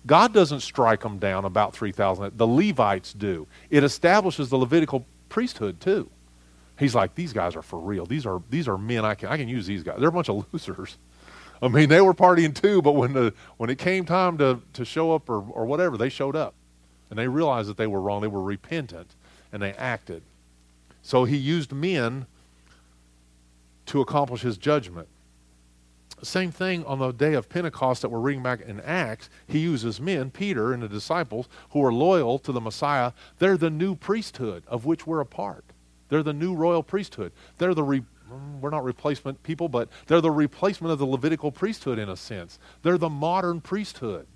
[0.06, 2.38] God doesn't strike them down about 3,000.
[2.38, 3.48] The Levites do.
[3.68, 6.08] It establishes the Levitical priesthood too.
[6.78, 8.06] He's like, these guys are for real.
[8.06, 9.96] These are these are men I can I can use these guys.
[9.98, 10.96] They're a bunch of losers.
[11.60, 14.84] I mean, they were partying too, but when the when it came time to, to
[14.84, 16.54] show up or, or whatever, they showed up.
[17.10, 18.20] And they realized that they were wrong.
[18.20, 19.16] They were repentant
[19.52, 20.22] and they acted.
[21.02, 22.26] So he used men
[23.86, 25.08] to accomplish his judgment.
[26.22, 29.28] Same thing on the day of Pentecost that we're reading back in Acts.
[29.46, 33.12] He uses men, Peter and the disciples, who are loyal to the Messiah.
[33.38, 35.64] They're the new priesthood of which we're a part.
[36.08, 37.32] They're the new royal priesthood.
[37.58, 38.04] They're the re-
[38.60, 42.58] we're not replacement people, but they're the replacement of the Levitical priesthood in a sense.
[42.82, 44.26] They're the modern priesthood.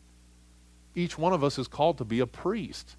[0.95, 2.97] Each one of us is called to be a priest.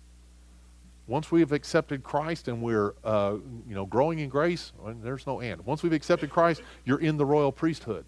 [1.11, 3.35] Once we have accepted Christ and we're, uh,
[3.67, 4.71] you know, growing in grace,
[5.03, 5.59] there's no end.
[5.65, 8.05] Once we've accepted Christ, you're in the royal priesthood.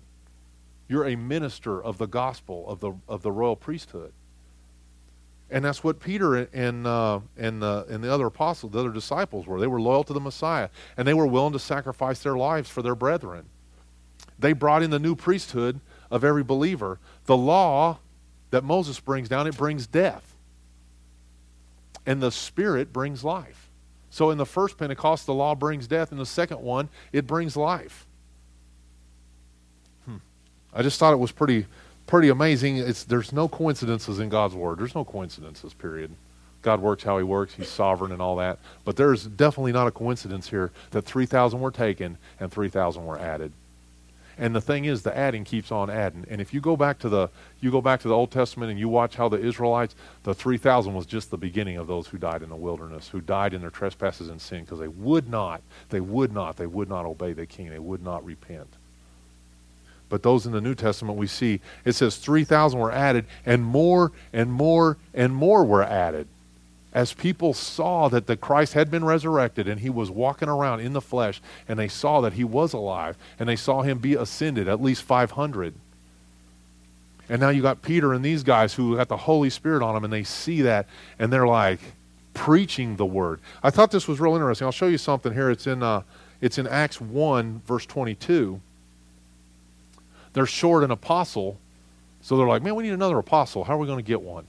[0.88, 4.13] You're a minister of the gospel of the of the royal priesthood.
[5.50, 9.48] And that's what Peter and uh, and uh, and the other apostles, the other disciples
[9.48, 9.60] were.
[9.60, 12.82] They were loyal to the Messiah, and they were willing to sacrifice their lives for
[12.82, 13.48] their brethren.
[14.39, 17.00] They brought in the new priesthood of every believer.
[17.26, 18.00] The law
[18.52, 20.33] that Moses brings down it brings death,
[22.06, 23.70] and the Spirit brings life.
[24.10, 26.12] So in the first Pentecost, the law brings death.
[26.12, 28.06] In the second one, it brings life.
[30.06, 30.18] Hmm.
[30.74, 31.66] I just thought it was pretty
[32.06, 32.78] pretty amazing.
[32.78, 34.80] It's, there's no coincidences in God's Word.
[34.80, 36.12] There's no coincidences, period.
[36.62, 37.54] God works how He works.
[37.54, 38.60] He's sovereign and all that.
[38.86, 43.52] But there's definitely not a coincidence here that 3,000 were taken and 3,000 were added.
[44.38, 46.26] And the thing is, the adding keeps on adding.
[46.30, 47.30] And if you go back to the
[47.62, 50.93] you go back to the Old Testament and you watch how the Israelites, the 3,000
[50.93, 53.69] was just the beginning of those who died in the wilderness, who died in their
[53.69, 57.46] trespasses and sin because they would not, they would not, they would not obey the
[57.46, 57.69] king.
[57.69, 58.67] They would not repent.
[60.10, 64.12] But those in the New Testament we see, it says 3,000 were added, and more
[64.32, 66.28] and more and more were added.
[66.93, 70.93] As people saw that the Christ had been resurrected and he was walking around in
[70.93, 74.67] the flesh, and they saw that he was alive, and they saw him be ascended,
[74.67, 75.73] at least 500.
[77.29, 80.03] And now you got Peter and these guys who got the Holy Spirit on them,
[80.03, 81.79] and they see that, and they're like
[82.36, 83.39] preaching the word.
[83.63, 84.65] I thought this was real interesting.
[84.65, 85.49] I'll show you something here.
[85.49, 86.03] It's in, uh,
[86.41, 88.62] it's in Acts 1, verse 22.
[90.34, 91.60] They're short an apostle,
[92.21, 93.63] so they're like, man, we need another apostle.
[93.63, 94.45] How are we going to get one?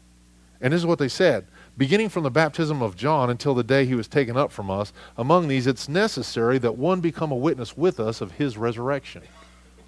[0.61, 1.47] And this is what they said.
[1.77, 4.93] Beginning from the baptism of John until the day he was taken up from us,
[5.17, 9.23] among these it's necessary that one become a witness with us of his resurrection.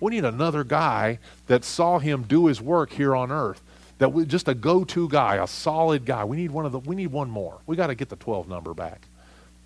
[0.01, 3.63] We need another guy that saw him do his work here on earth.
[3.99, 6.25] That we, just a go-to guy, a solid guy.
[6.25, 6.81] We need one of the.
[6.81, 7.59] We need one more.
[7.67, 9.07] We got to get the twelve number back,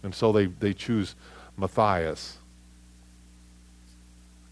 [0.04, 1.16] and so they they choose
[1.56, 2.38] Matthias.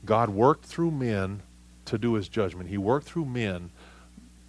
[0.05, 1.43] God worked through men
[1.85, 2.71] to do his judgment.
[2.71, 3.71] He worked through men,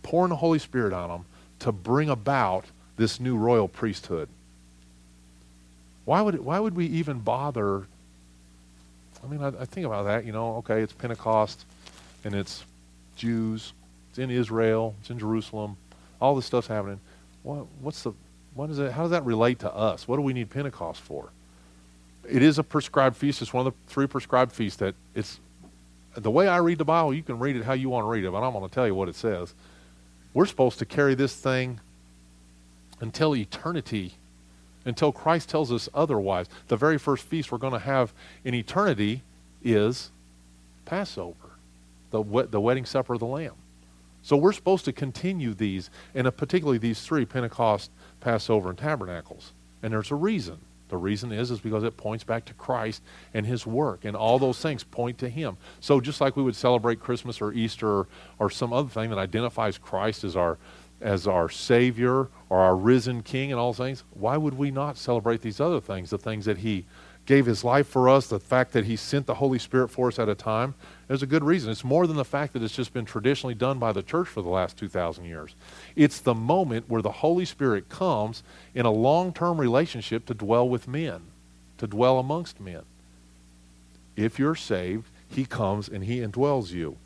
[0.02, 1.26] pouring the Holy Spirit on them
[1.60, 2.66] to bring about
[3.00, 4.28] this new royal priesthood.
[6.04, 7.88] Why would, why would we even bother?
[9.24, 11.66] I mean, I, I think about that, you know, okay, it's Pentecost
[12.26, 12.66] and it's
[13.16, 13.72] Jews,
[14.10, 15.78] it's in Israel, it's in Jerusalem,
[16.20, 17.00] all this stuff's happening.
[17.44, 18.12] What, what's the,
[18.54, 20.06] what is it, how does that relate to us?
[20.06, 21.30] What do we need Pentecost for?
[22.30, 23.42] It is a prescribed feast.
[23.42, 25.40] It's one of the three prescribed feasts that it's
[26.16, 28.26] the way I read the Bible, you can read it how you want to read
[28.26, 29.54] it, but I'm going to tell you what it says.
[30.34, 31.80] We're supposed to carry this thing
[33.02, 34.14] until eternity,
[34.86, 36.48] until Christ tells us otherwise.
[36.68, 39.24] The very first feast we're going to have in eternity
[39.64, 40.12] is
[40.86, 41.52] Passover,
[42.12, 43.54] the, the wedding supper of the Lamb.
[44.22, 49.54] So we're supposed to continue these, and uh, particularly these three Pentecost, Passover, and Tabernacles.
[49.82, 50.58] And there's a reason.
[50.90, 54.40] The reason is is because it points back to Christ and his work and all
[54.40, 55.56] those things point to him.
[55.80, 58.08] So just like we would celebrate Christmas or Easter or,
[58.40, 60.58] or some other thing that identifies Christ as our
[61.02, 65.42] as our savior or our risen king and all things, why would we not celebrate
[65.42, 66.86] these other things, the things that he
[67.26, 70.18] gave his life for us, the fact that he sent the Holy Spirit for us
[70.18, 70.74] at a time,
[71.08, 71.72] there's a good reason.
[71.72, 74.42] It's more than the fact that it's just been traditionally done by the church for
[74.42, 75.54] the last 2,000 years.
[75.96, 78.42] It's the moment where the Holy Spirit comes
[78.74, 81.22] in a long term relationship to dwell with men,
[81.78, 82.82] to dwell amongst men.
[84.16, 86.98] If you're saved, he comes and he indwells you.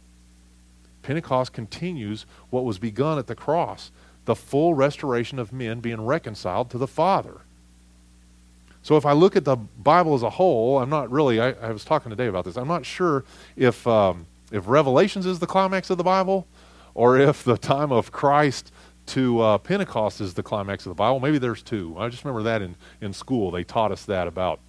[1.04, 3.92] Pentecost continues what was begun at the cross
[4.26, 7.42] the full restoration of men being reconciled to the Father.
[8.82, 11.72] So if I look at the Bible as a whole, I'm not really, I, I
[11.72, 13.24] was talking today about this, I'm not sure
[13.56, 16.48] if, um, if Revelations is the climax of the Bible
[16.94, 18.72] or if the time of Christ
[19.06, 21.20] to uh, Pentecost is the climax of the Bible.
[21.20, 21.96] Maybe there's two.
[21.98, 23.52] I just remember that in, in school.
[23.52, 24.60] They taught us that about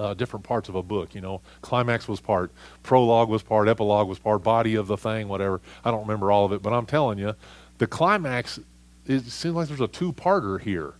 [0.00, 1.14] uh, different parts of a book.
[1.14, 2.50] You know, climax was part,
[2.82, 5.60] prologue was part, epilogue was part, body of the thing, whatever.
[5.84, 7.34] I don't remember all of it, but I'm telling you,
[7.78, 8.58] the climax,
[9.06, 10.94] it seems like there's a two parter here.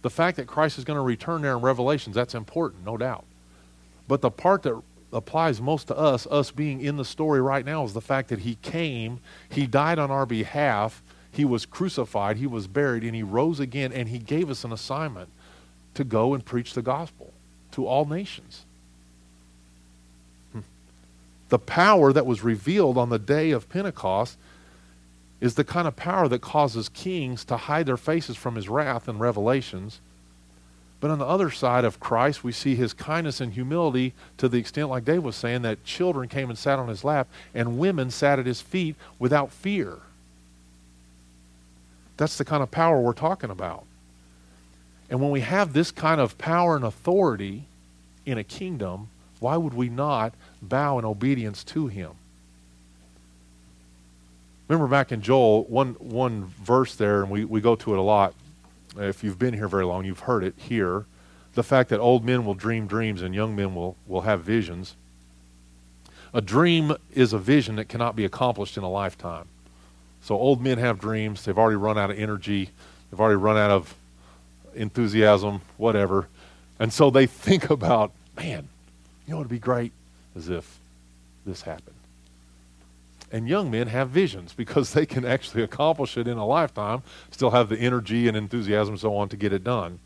[0.00, 3.24] The fact that Christ is going to return there in Revelations, that's important, no doubt.
[4.08, 4.80] But the part that
[5.12, 8.40] applies most to us, us being in the story right now, is the fact that
[8.40, 9.20] He came,
[9.50, 13.92] He died on our behalf, He was crucified, He was buried, and He rose again,
[13.92, 15.28] and He gave us an assignment
[15.94, 17.34] to go and preach the gospel
[17.72, 18.64] to all nations.
[20.52, 20.60] Hmm.
[21.48, 24.38] The power that was revealed on the day of Pentecost
[25.40, 29.08] is the kind of power that causes kings to hide their faces from his wrath
[29.08, 30.00] in Revelations.
[31.00, 34.58] But on the other side of Christ, we see his kindness and humility to the
[34.58, 38.12] extent, like Dave was saying, that children came and sat on his lap and women
[38.12, 39.98] sat at his feet without fear.
[42.16, 43.84] That's the kind of power we're talking about.
[45.12, 47.64] And when we have this kind of power and authority
[48.24, 49.10] in a kingdom,
[49.40, 50.32] why would we not
[50.62, 52.12] bow in obedience to him?
[54.68, 58.02] Remember back in Joel, one, one verse there, and we, we go to it a
[58.02, 58.32] lot.
[58.96, 61.04] If you've been here very long, you've heard it here.
[61.52, 64.96] The fact that old men will dream dreams and young men will, will have visions.
[66.32, 69.48] A dream is a vision that cannot be accomplished in a lifetime.
[70.22, 71.44] So old men have dreams.
[71.44, 72.70] They've already run out of energy.
[73.10, 73.94] They've already run out of
[74.74, 76.28] enthusiasm, whatever.
[76.78, 78.68] And so they think about, man,
[79.26, 79.92] you know it would be great?
[80.34, 80.78] As if
[81.44, 81.96] this happened.
[83.30, 87.50] And young men have visions because they can actually accomplish it in a lifetime, still
[87.50, 89.98] have the energy and enthusiasm so on to get it done.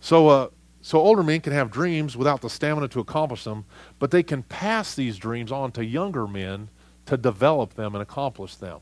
[0.00, 0.48] So, uh,
[0.82, 3.64] so older men can have dreams without the stamina to accomplish them,
[3.98, 6.68] but they can pass these dreams on to younger men
[7.06, 8.80] to develop them and accomplish them.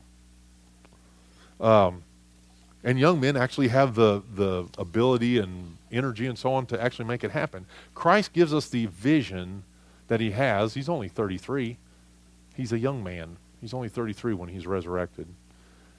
[1.59, 2.03] Um,
[2.87, 7.03] and young men actually have the, the ability and energy and so on to actually
[7.03, 7.65] make it happen.
[7.93, 9.63] Christ gives us the vision
[10.07, 10.73] that he has.
[10.73, 11.77] He's only 33.
[12.55, 13.35] He's a young man.
[13.59, 15.27] He's only 33 when he's resurrected.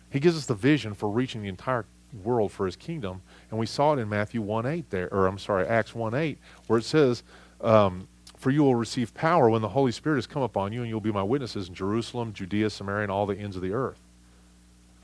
[0.08, 1.84] He gives us the vision for reaching the entire
[2.24, 3.20] world for his kingdom.
[3.50, 6.38] And we saw it in Matthew 1 8 there, or I'm sorry, Acts 1 8,
[6.68, 7.22] where it says,
[7.60, 8.08] um,
[8.38, 11.02] For you will receive power when the Holy Spirit has come upon you, and you'll
[11.02, 14.00] be my witnesses in Jerusalem, Judea, Samaria, and all the ends of the earth.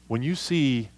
[0.07, 0.89] When you see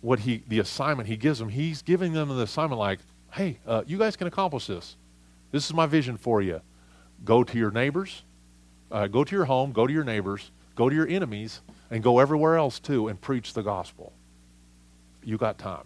[0.00, 3.00] what he, the assignment he gives them, he's giving them the assignment like,
[3.32, 4.96] hey, uh, you guys can accomplish this.
[5.52, 6.60] This is my vision for you.
[7.24, 8.22] Go to your neighbors,
[8.90, 12.18] uh, go to your home, go to your neighbors, go to your enemies, and go
[12.18, 14.12] everywhere else too and preach the gospel.
[15.24, 15.84] You got time.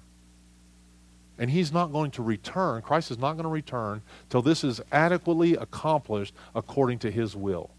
[1.39, 4.81] And he's not going to return, Christ is not going to return till this is
[4.93, 7.71] adequately accomplished according to his will.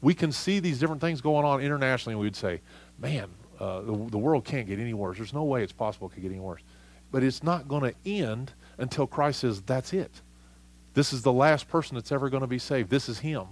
[0.00, 2.60] We can see these different things going on internationally, and we'd say,
[2.98, 3.28] man,
[3.60, 5.18] uh, the, the world can't get any worse.
[5.18, 6.62] There's no way it's possible it could get any worse.
[7.12, 10.10] But it's not going to end until Christ says, that's it.
[10.94, 12.90] This is the last person that's ever going to be saved.
[12.90, 13.46] This is him.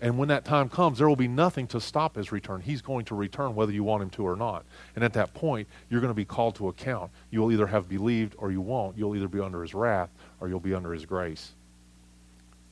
[0.00, 2.60] And when that time comes, there will be nothing to stop his return.
[2.60, 4.64] He's going to return whether you want him to or not.
[4.96, 7.10] And at that point, you're going to be called to account.
[7.30, 8.98] You'll either have believed or you won't.
[8.98, 11.52] You'll either be under his wrath or you'll be under his grace.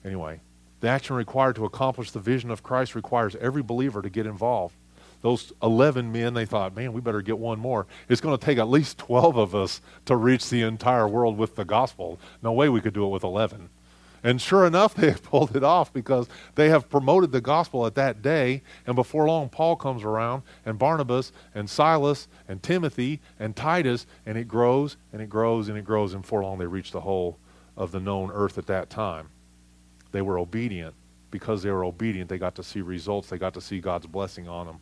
[0.05, 0.41] Anyway,
[0.81, 4.75] the action required to accomplish the vision of Christ requires every believer to get involved
[5.23, 7.87] those 11 men, they thought, man, we better get one more.
[8.09, 11.57] It's going to take at least 12 of us to reach the entire world with
[11.57, 12.19] the gospel.
[12.43, 13.69] No way we could do it with 11.
[14.23, 18.23] And sure enough, they pulled it off because they have promoted the gospel at that
[18.23, 18.63] day.
[18.87, 24.39] And before long, Paul comes around, and Barnabas, and Silas, and Timothy, and Titus, and
[24.39, 26.15] it grows, and it grows, and it grows.
[26.15, 27.39] And before long, they reach the whole
[27.77, 29.29] of the known earth at that time.
[30.13, 30.95] They were obedient.
[31.31, 34.49] Because they were obedient, they got to see results, they got to see God's blessing
[34.49, 34.81] on them.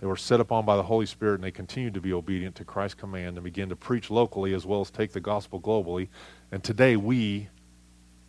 [0.00, 2.64] They were set upon by the Holy Spirit and they continued to be obedient to
[2.64, 6.08] Christ's command and began to preach locally as well as take the gospel globally.
[6.50, 7.48] And today we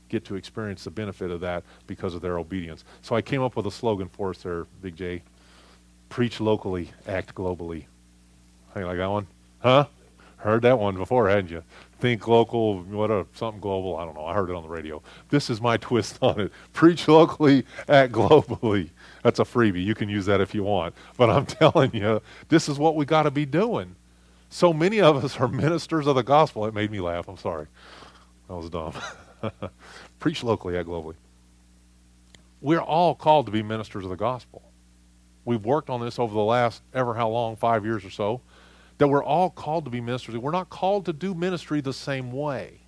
[0.09, 2.83] get to experience the benefit of that because of their obedience.
[3.01, 5.23] So I came up with a slogan for us there, Big J.
[6.09, 7.85] Preach locally, act globally.
[8.73, 9.27] How you like that one?
[9.59, 9.85] Huh?
[10.35, 11.63] Heard that one before, hadn't you?
[11.99, 13.95] Think local, what a something global.
[13.95, 14.25] I don't know.
[14.25, 15.01] I heard it on the radio.
[15.29, 16.51] This is my twist on it.
[16.73, 18.89] Preach locally, act globally.
[19.23, 19.83] That's a freebie.
[19.83, 20.95] You can use that if you want.
[21.17, 23.95] But I'm telling you, this is what we got to be doing.
[24.49, 26.65] So many of us are ministers of the gospel.
[26.65, 27.27] It made me laugh.
[27.27, 27.67] I'm sorry.
[28.47, 28.93] That was dumb.
[30.19, 31.15] Preach locally, act globally.
[32.59, 34.61] We're all called to be ministers of the gospel.
[35.45, 38.41] We've worked on this over the last ever how long, five years or so,
[38.97, 40.37] that we're all called to be ministers.
[40.37, 42.80] We're not called to do ministry the same way.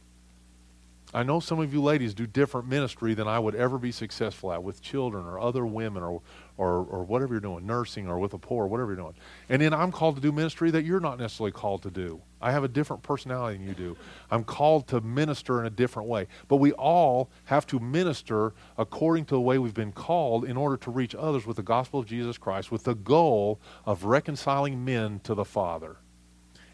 [1.14, 4.52] I know some of you ladies do different ministry than I would ever be successful
[4.52, 6.22] at with children or other women or,
[6.58, 9.14] or, or whatever you're doing, nursing or with the poor, whatever you're doing.
[9.48, 12.22] And then I'm called to do ministry that you're not necessarily called to do.
[12.42, 13.98] I have a different personality than you do.
[14.32, 16.28] I'm called to minister in a different way.
[16.48, 20.78] But we all have to minister according to the way we've been called in order
[20.78, 25.22] to reach others with the gospel of Jesus Christ with the goal of reconciling men
[25.26, 25.98] to the Father.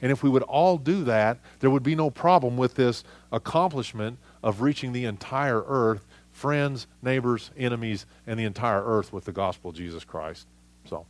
[0.01, 4.17] And if we would all do that, there would be no problem with this accomplishment
[4.41, 9.71] of reaching the entire earth, friends, neighbors, enemies, and the entire earth with the gospel
[9.71, 10.47] of Jesus Christ.
[10.85, 11.05] So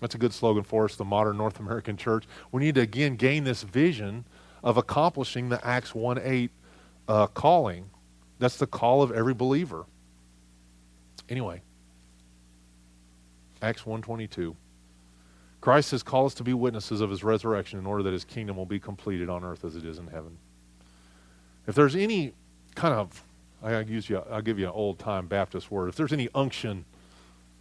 [0.00, 2.24] that's a good slogan for us, the modern North American church.
[2.52, 4.26] We need to again gain this vision
[4.62, 6.50] of accomplishing the Acts 1 8
[7.08, 7.88] uh, calling.
[8.38, 9.86] That's the call of every believer.
[11.28, 11.62] Anyway,
[13.62, 14.56] Acts 122.
[15.64, 18.54] Christ has called us to be witnesses of his resurrection in order that his kingdom
[18.54, 20.36] will be completed on earth as it is in heaven.
[21.66, 22.34] If there's any
[22.74, 23.24] kind of,
[23.62, 25.88] I use you, I'll give you an old time Baptist word.
[25.88, 26.84] If there's any unction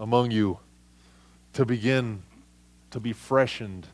[0.01, 0.59] among you
[1.53, 2.23] to begin
[2.91, 3.87] to be freshened,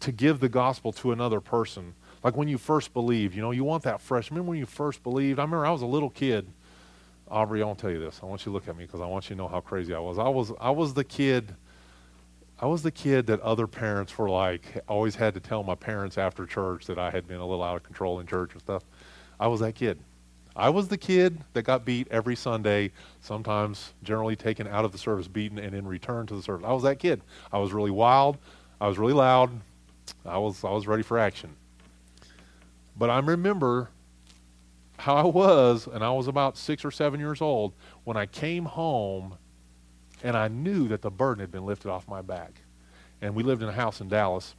[0.00, 3.64] to give the gospel to another person, like when you first believe, you know, you
[3.64, 4.30] want that fresh.
[4.30, 5.38] Remember when you first believed?
[5.38, 6.46] I remember I was a little kid.
[7.30, 8.20] Aubrey, I won't tell you this.
[8.22, 9.94] I want you to look at me because I want you to know how crazy
[9.94, 10.18] I was.
[10.18, 11.54] I was I was the kid.
[12.58, 16.16] I was the kid that other parents were like always had to tell my parents
[16.16, 18.82] after church that I had been a little out of control in church and stuff.
[19.38, 19.98] I was that kid.
[20.56, 24.96] I was the kid that got beat every Sunday, sometimes generally taken out of the
[24.96, 26.64] service, beaten, and then returned to the service.
[26.66, 27.20] I was that kid.
[27.52, 28.38] I was really wild.
[28.80, 29.50] I was really loud.
[30.24, 31.54] I was, I was ready for action.
[32.96, 33.90] But I remember
[34.96, 38.64] how I was, and I was about six or seven years old, when I came
[38.64, 39.36] home
[40.22, 42.52] and I knew that the burden had been lifted off my back.
[43.22, 44.54] And we lived in a house in Dallas,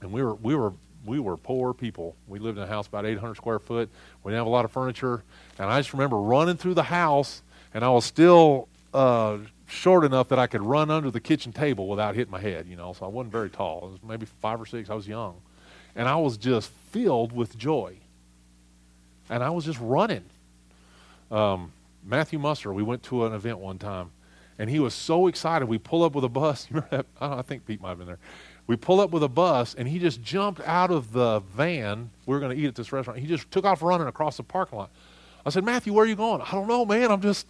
[0.00, 0.72] and we were, we were
[1.04, 2.16] we were poor people.
[2.26, 3.88] We lived in a house about 800 square foot.
[4.22, 5.22] We didn't have a lot of furniture.
[5.58, 7.42] And I just remember running through the house,
[7.72, 11.88] and I was still uh, short enough that I could run under the kitchen table
[11.88, 12.92] without hitting my head, you know.
[12.92, 13.88] So I wasn't very tall.
[13.90, 14.90] Was maybe five or six.
[14.90, 15.40] I was young.
[15.94, 17.96] And I was just filled with joy.
[19.30, 20.24] And I was just running.
[21.30, 21.72] Um,
[22.04, 24.10] Matthew Musser, we went to an event one time,
[24.58, 25.66] and he was so excited.
[25.66, 26.66] We pull up with a bus.
[26.92, 28.18] I, I think Pete might have been there.
[28.66, 32.10] We pull up with a bus, and he just jumped out of the van.
[32.26, 33.18] We were going to eat at this restaurant.
[33.18, 34.90] He just took off running across the parking lot.
[35.46, 36.42] I said, Matthew, where are you going?
[36.42, 37.10] I don't know, man.
[37.10, 37.46] I'm just,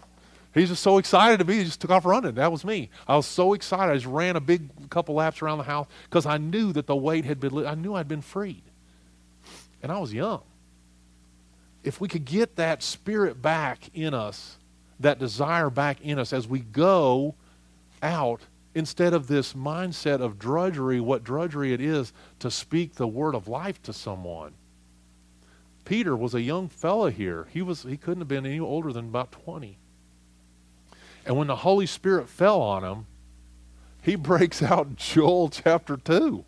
[0.54, 1.58] he's just so excited to be.
[1.58, 2.34] He just took off running.
[2.34, 2.90] That was me.
[3.08, 3.90] I was so excited.
[3.90, 6.94] I just ran a big couple laps around the house because I knew that the
[6.94, 8.62] weight had been, I knew I'd been freed.
[9.82, 10.42] And I was young.
[11.82, 14.57] If we could get that spirit back in us,
[15.00, 17.34] that desire back in us as we go
[18.02, 18.42] out
[18.74, 23.48] instead of this mindset of drudgery, what drudgery it is to speak the word of
[23.48, 24.54] life to someone.
[25.84, 27.48] Peter was a young fellow here.
[27.50, 29.78] He was he couldn't have been any older than about 20.
[31.24, 33.06] And when the Holy Spirit fell on him,
[34.02, 36.44] he breaks out Joel chapter 2.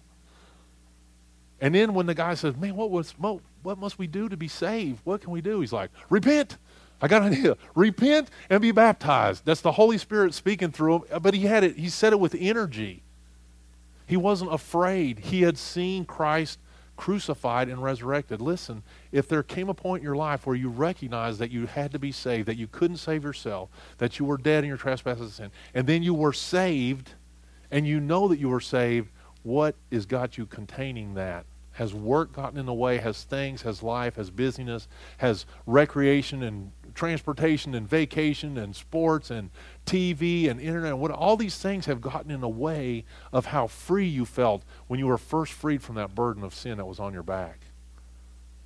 [1.61, 4.49] And then when the guy says, "Man, what was what must we do to be
[4.49, 5.01] saved?
[5.05, 6.59] What can we do?" He's like, "Repent
[7.03, 7.57] I got an idea.
[7.75, 9.45] Repent and be baptized.
[9.45, 11.23] That's the Holy Spirit speaking through him.
[11.23, 13.03] But he had it, he said it with energy.
[14.07, 15.21] He wasn't afraid.
[15.21, 16.59] He had seen Christ
[16.97, 18.43] crucified and resurrected.
[18.43, 21.93] Listen, if there came a point in your life where you recognized that you had
[21.93, 25.23] to be saved, that you couldn't save yourself, that you were dead in your trespasses
[25.23, 27.15] and sin, and then you were saved,
[27.71, 29.09] and you know that you were saved,
[29.45, 31.47] what is got you containing that?
[31.73, 32.99] Has work gotten in the way?
[32.99, 34.87] Has things, has life, has busyness,
[35.17, 39.49] has recreation and transportation and vacation and sports and
[39.87, 44.07] TV and internet, what all these things have gotten in the way of how free
[44.07, 47.15] you felt when you were first freed from that burden of sin that was on
[47.15, 47.61] your back.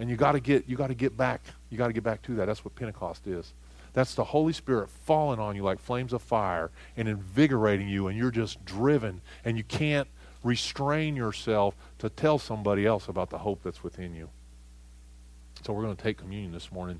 [0.00, 1.42] And you got to get you got to get back.
[1.70, 2.46] You got to get back to that.
[2.46, 3.54] That's what Pentecost is.
[3.92, 8.18] That's the Holy Spirit falling on you like flames of fire and invigorating you and
[8.18, 10.08] you're just driven and you can't
[10.42, 14.28] restrain yourself to tell somebody else about the hope that's within you.
[15.64, 16.98] So we're going to take communion this morning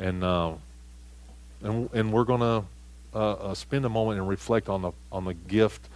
[0.00, 0.52] and uh,
[1.62, 2.64] and and we're going to
[3.14, 5.88] uh, uh, spend a moment and reflect on the on the gift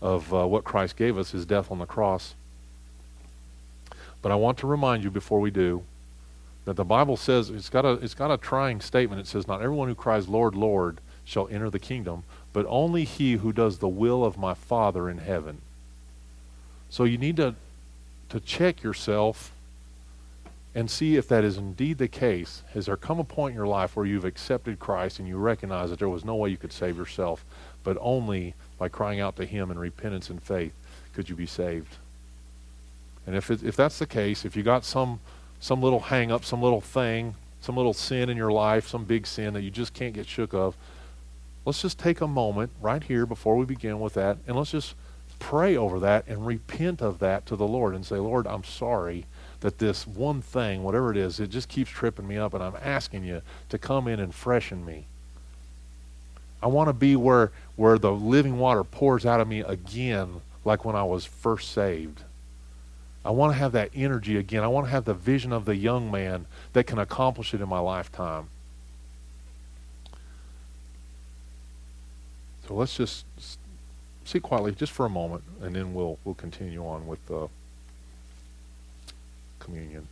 [0.00, 2.34] of uh, what Christ gave us, His death on the cross.
[4.22, 5.84] But I want to remind you before we do
[6.64, 9.20] that the Bible says it's got a it's got a trying statement.
[9.20, 13.34] It says, "Not everyone who cries, Lord, Lord, shall enter the kingdom, but only he
[13.34, 15.60] who does the will of my Father in heaven."
[16.88, 17.54] So you need to
[18.30, 19.52] to check yourself
[20.74, 22.62] and see if that is indeed the case.
[22.74, 25.90] Has there come a point in your life where you've accepted Christ and you recognize
[25.90, 27.44] that there was no way you could save yourself,
[27.82, 30.72] but only by crying out to Him in repentance and faith
[31.12, 31.96] could you be saved?
[33.26, 35.20] And if, it, if that's the case, if you got some
[35.60, 39.26] some little hang up, some little thing, some little sin in your life, some big
[39.26, 40.74] sin that you just can't get shook of,
[41.66, 44.94] let's just take a moment right here before we begin with that and let's just
[45.38, 49.26] pray over that and repent of that to the Lord and say, Lord, I'm sorry
[49.60, 52.76] that this one thing, whatever it is, it just keeps tripping me up, and I'm
[52.82, 55.04] asking you to come in and freshen me.
[56.62, 60.84] I want to be where, where the living water pours out of me again, like
[60.84, 62.22] when I was first saved.
[63.24, 64.62] I want to have that energy again.
[64.62, 67.68] I want to have the vision of the young man that can accomplish it in
[67.68, 68.48] my lifetime.
[72.66, 73.26] So let's just
[74.24, 77.48] sit quietly just for a moment, and then we'll we'll continue on with the
[79.70, 80.06] communion.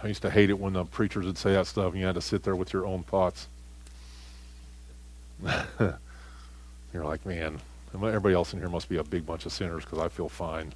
[0.00, 2.14] I used to hate it when the preachers would say that stuff and you had
[2.14, 3.48] to sit there with your own thoughts.
[5.78, 7.58] You're like, man,
[7.92, 10.72] everybody else in here must be a big bunch of sinners because I feel fine.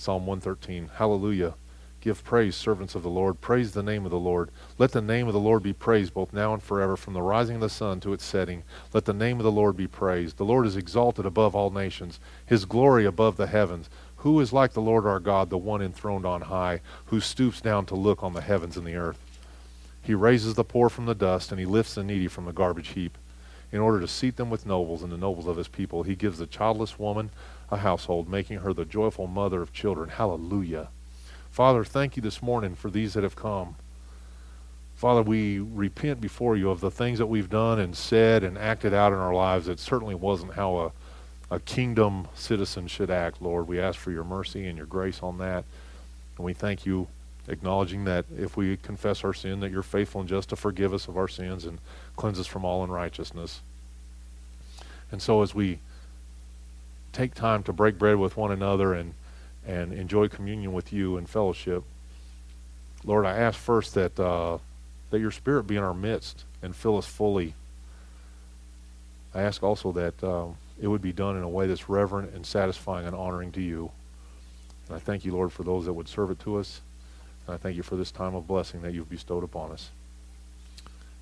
[0.00, 1.52] Psalm 113 Hallelujah.
[2.00, 3.42] Give praise, servants of the Lord.
[3.42, 4.50] Praise the name of the Lord.
[4.78, 7.56] Let the name of the Lord be praised both now and forever, from the rising
[7.56, 8.62] of the sun to its setting.
[8.94, 10.38] Let the name of the Lord be praised.
[10.38, 13.90] The Lord is exalted above all nations, his glory above the heavens.
[14.16, 17.84] Who is like the Lord our God, the one enthroned on high, who stoops down
[17.84, 19.18] to look on the heavens and the earth?
[20.00, 22.88] He raises the poor from the dust, and he lifts the needy from the garbage
[22.88, 23.18] heap.
[23.72, 26.38] In order to seat them with nobles and the nobles of his people, he gives
[26.38, 27.30] the childless woman
[27.70, 30.10] a household, making her the joyful mother of children.
[30.10, 30.88] Hallelujah.
[31.50, 33.76] Father, thank you this morning for these that have come.
[34.96, 38.92] Father, we repent before you of the things that we've done and said and acted
[38.92, 40.92] out in our lives It certainly wasn't how a
[41.50, 43.66] a kingdom citizen should act, Lord.
[43.66, 45.64] We ask for your mercy and your grace on that.
[46.36, 47.08] And we thank you,
[47.48, 51.08] acknowledging that if we confess our sin, that you're faithful and just to forgive us
[51.08, 51.78] of our sins and
[52.20, 53.60] cleanse us from all unrighteousness.
[55.10, 55.78] And so as we
[57.12, 59.14] take time to break bread with one another and,
[59.66, 61.82] and enjoy communion with you and fellowship,
[63.04, 64.58] Lord, I ask first that, uh,
[65.10, 67.54] that your Spirit be in our midst and fill us fully.
[69.34, 70.22] I ask also that...
[70.22, 70.48] Uh,
[70.80, 73.90] it would be done in a way that's reverent and satisfying and honoring to you.
[74.88, 76.80] And I thank you, Lord, for those that would serve it to us.
[77.46, 79.90] And I thank you for this time of blessing that you've bestowed upon us.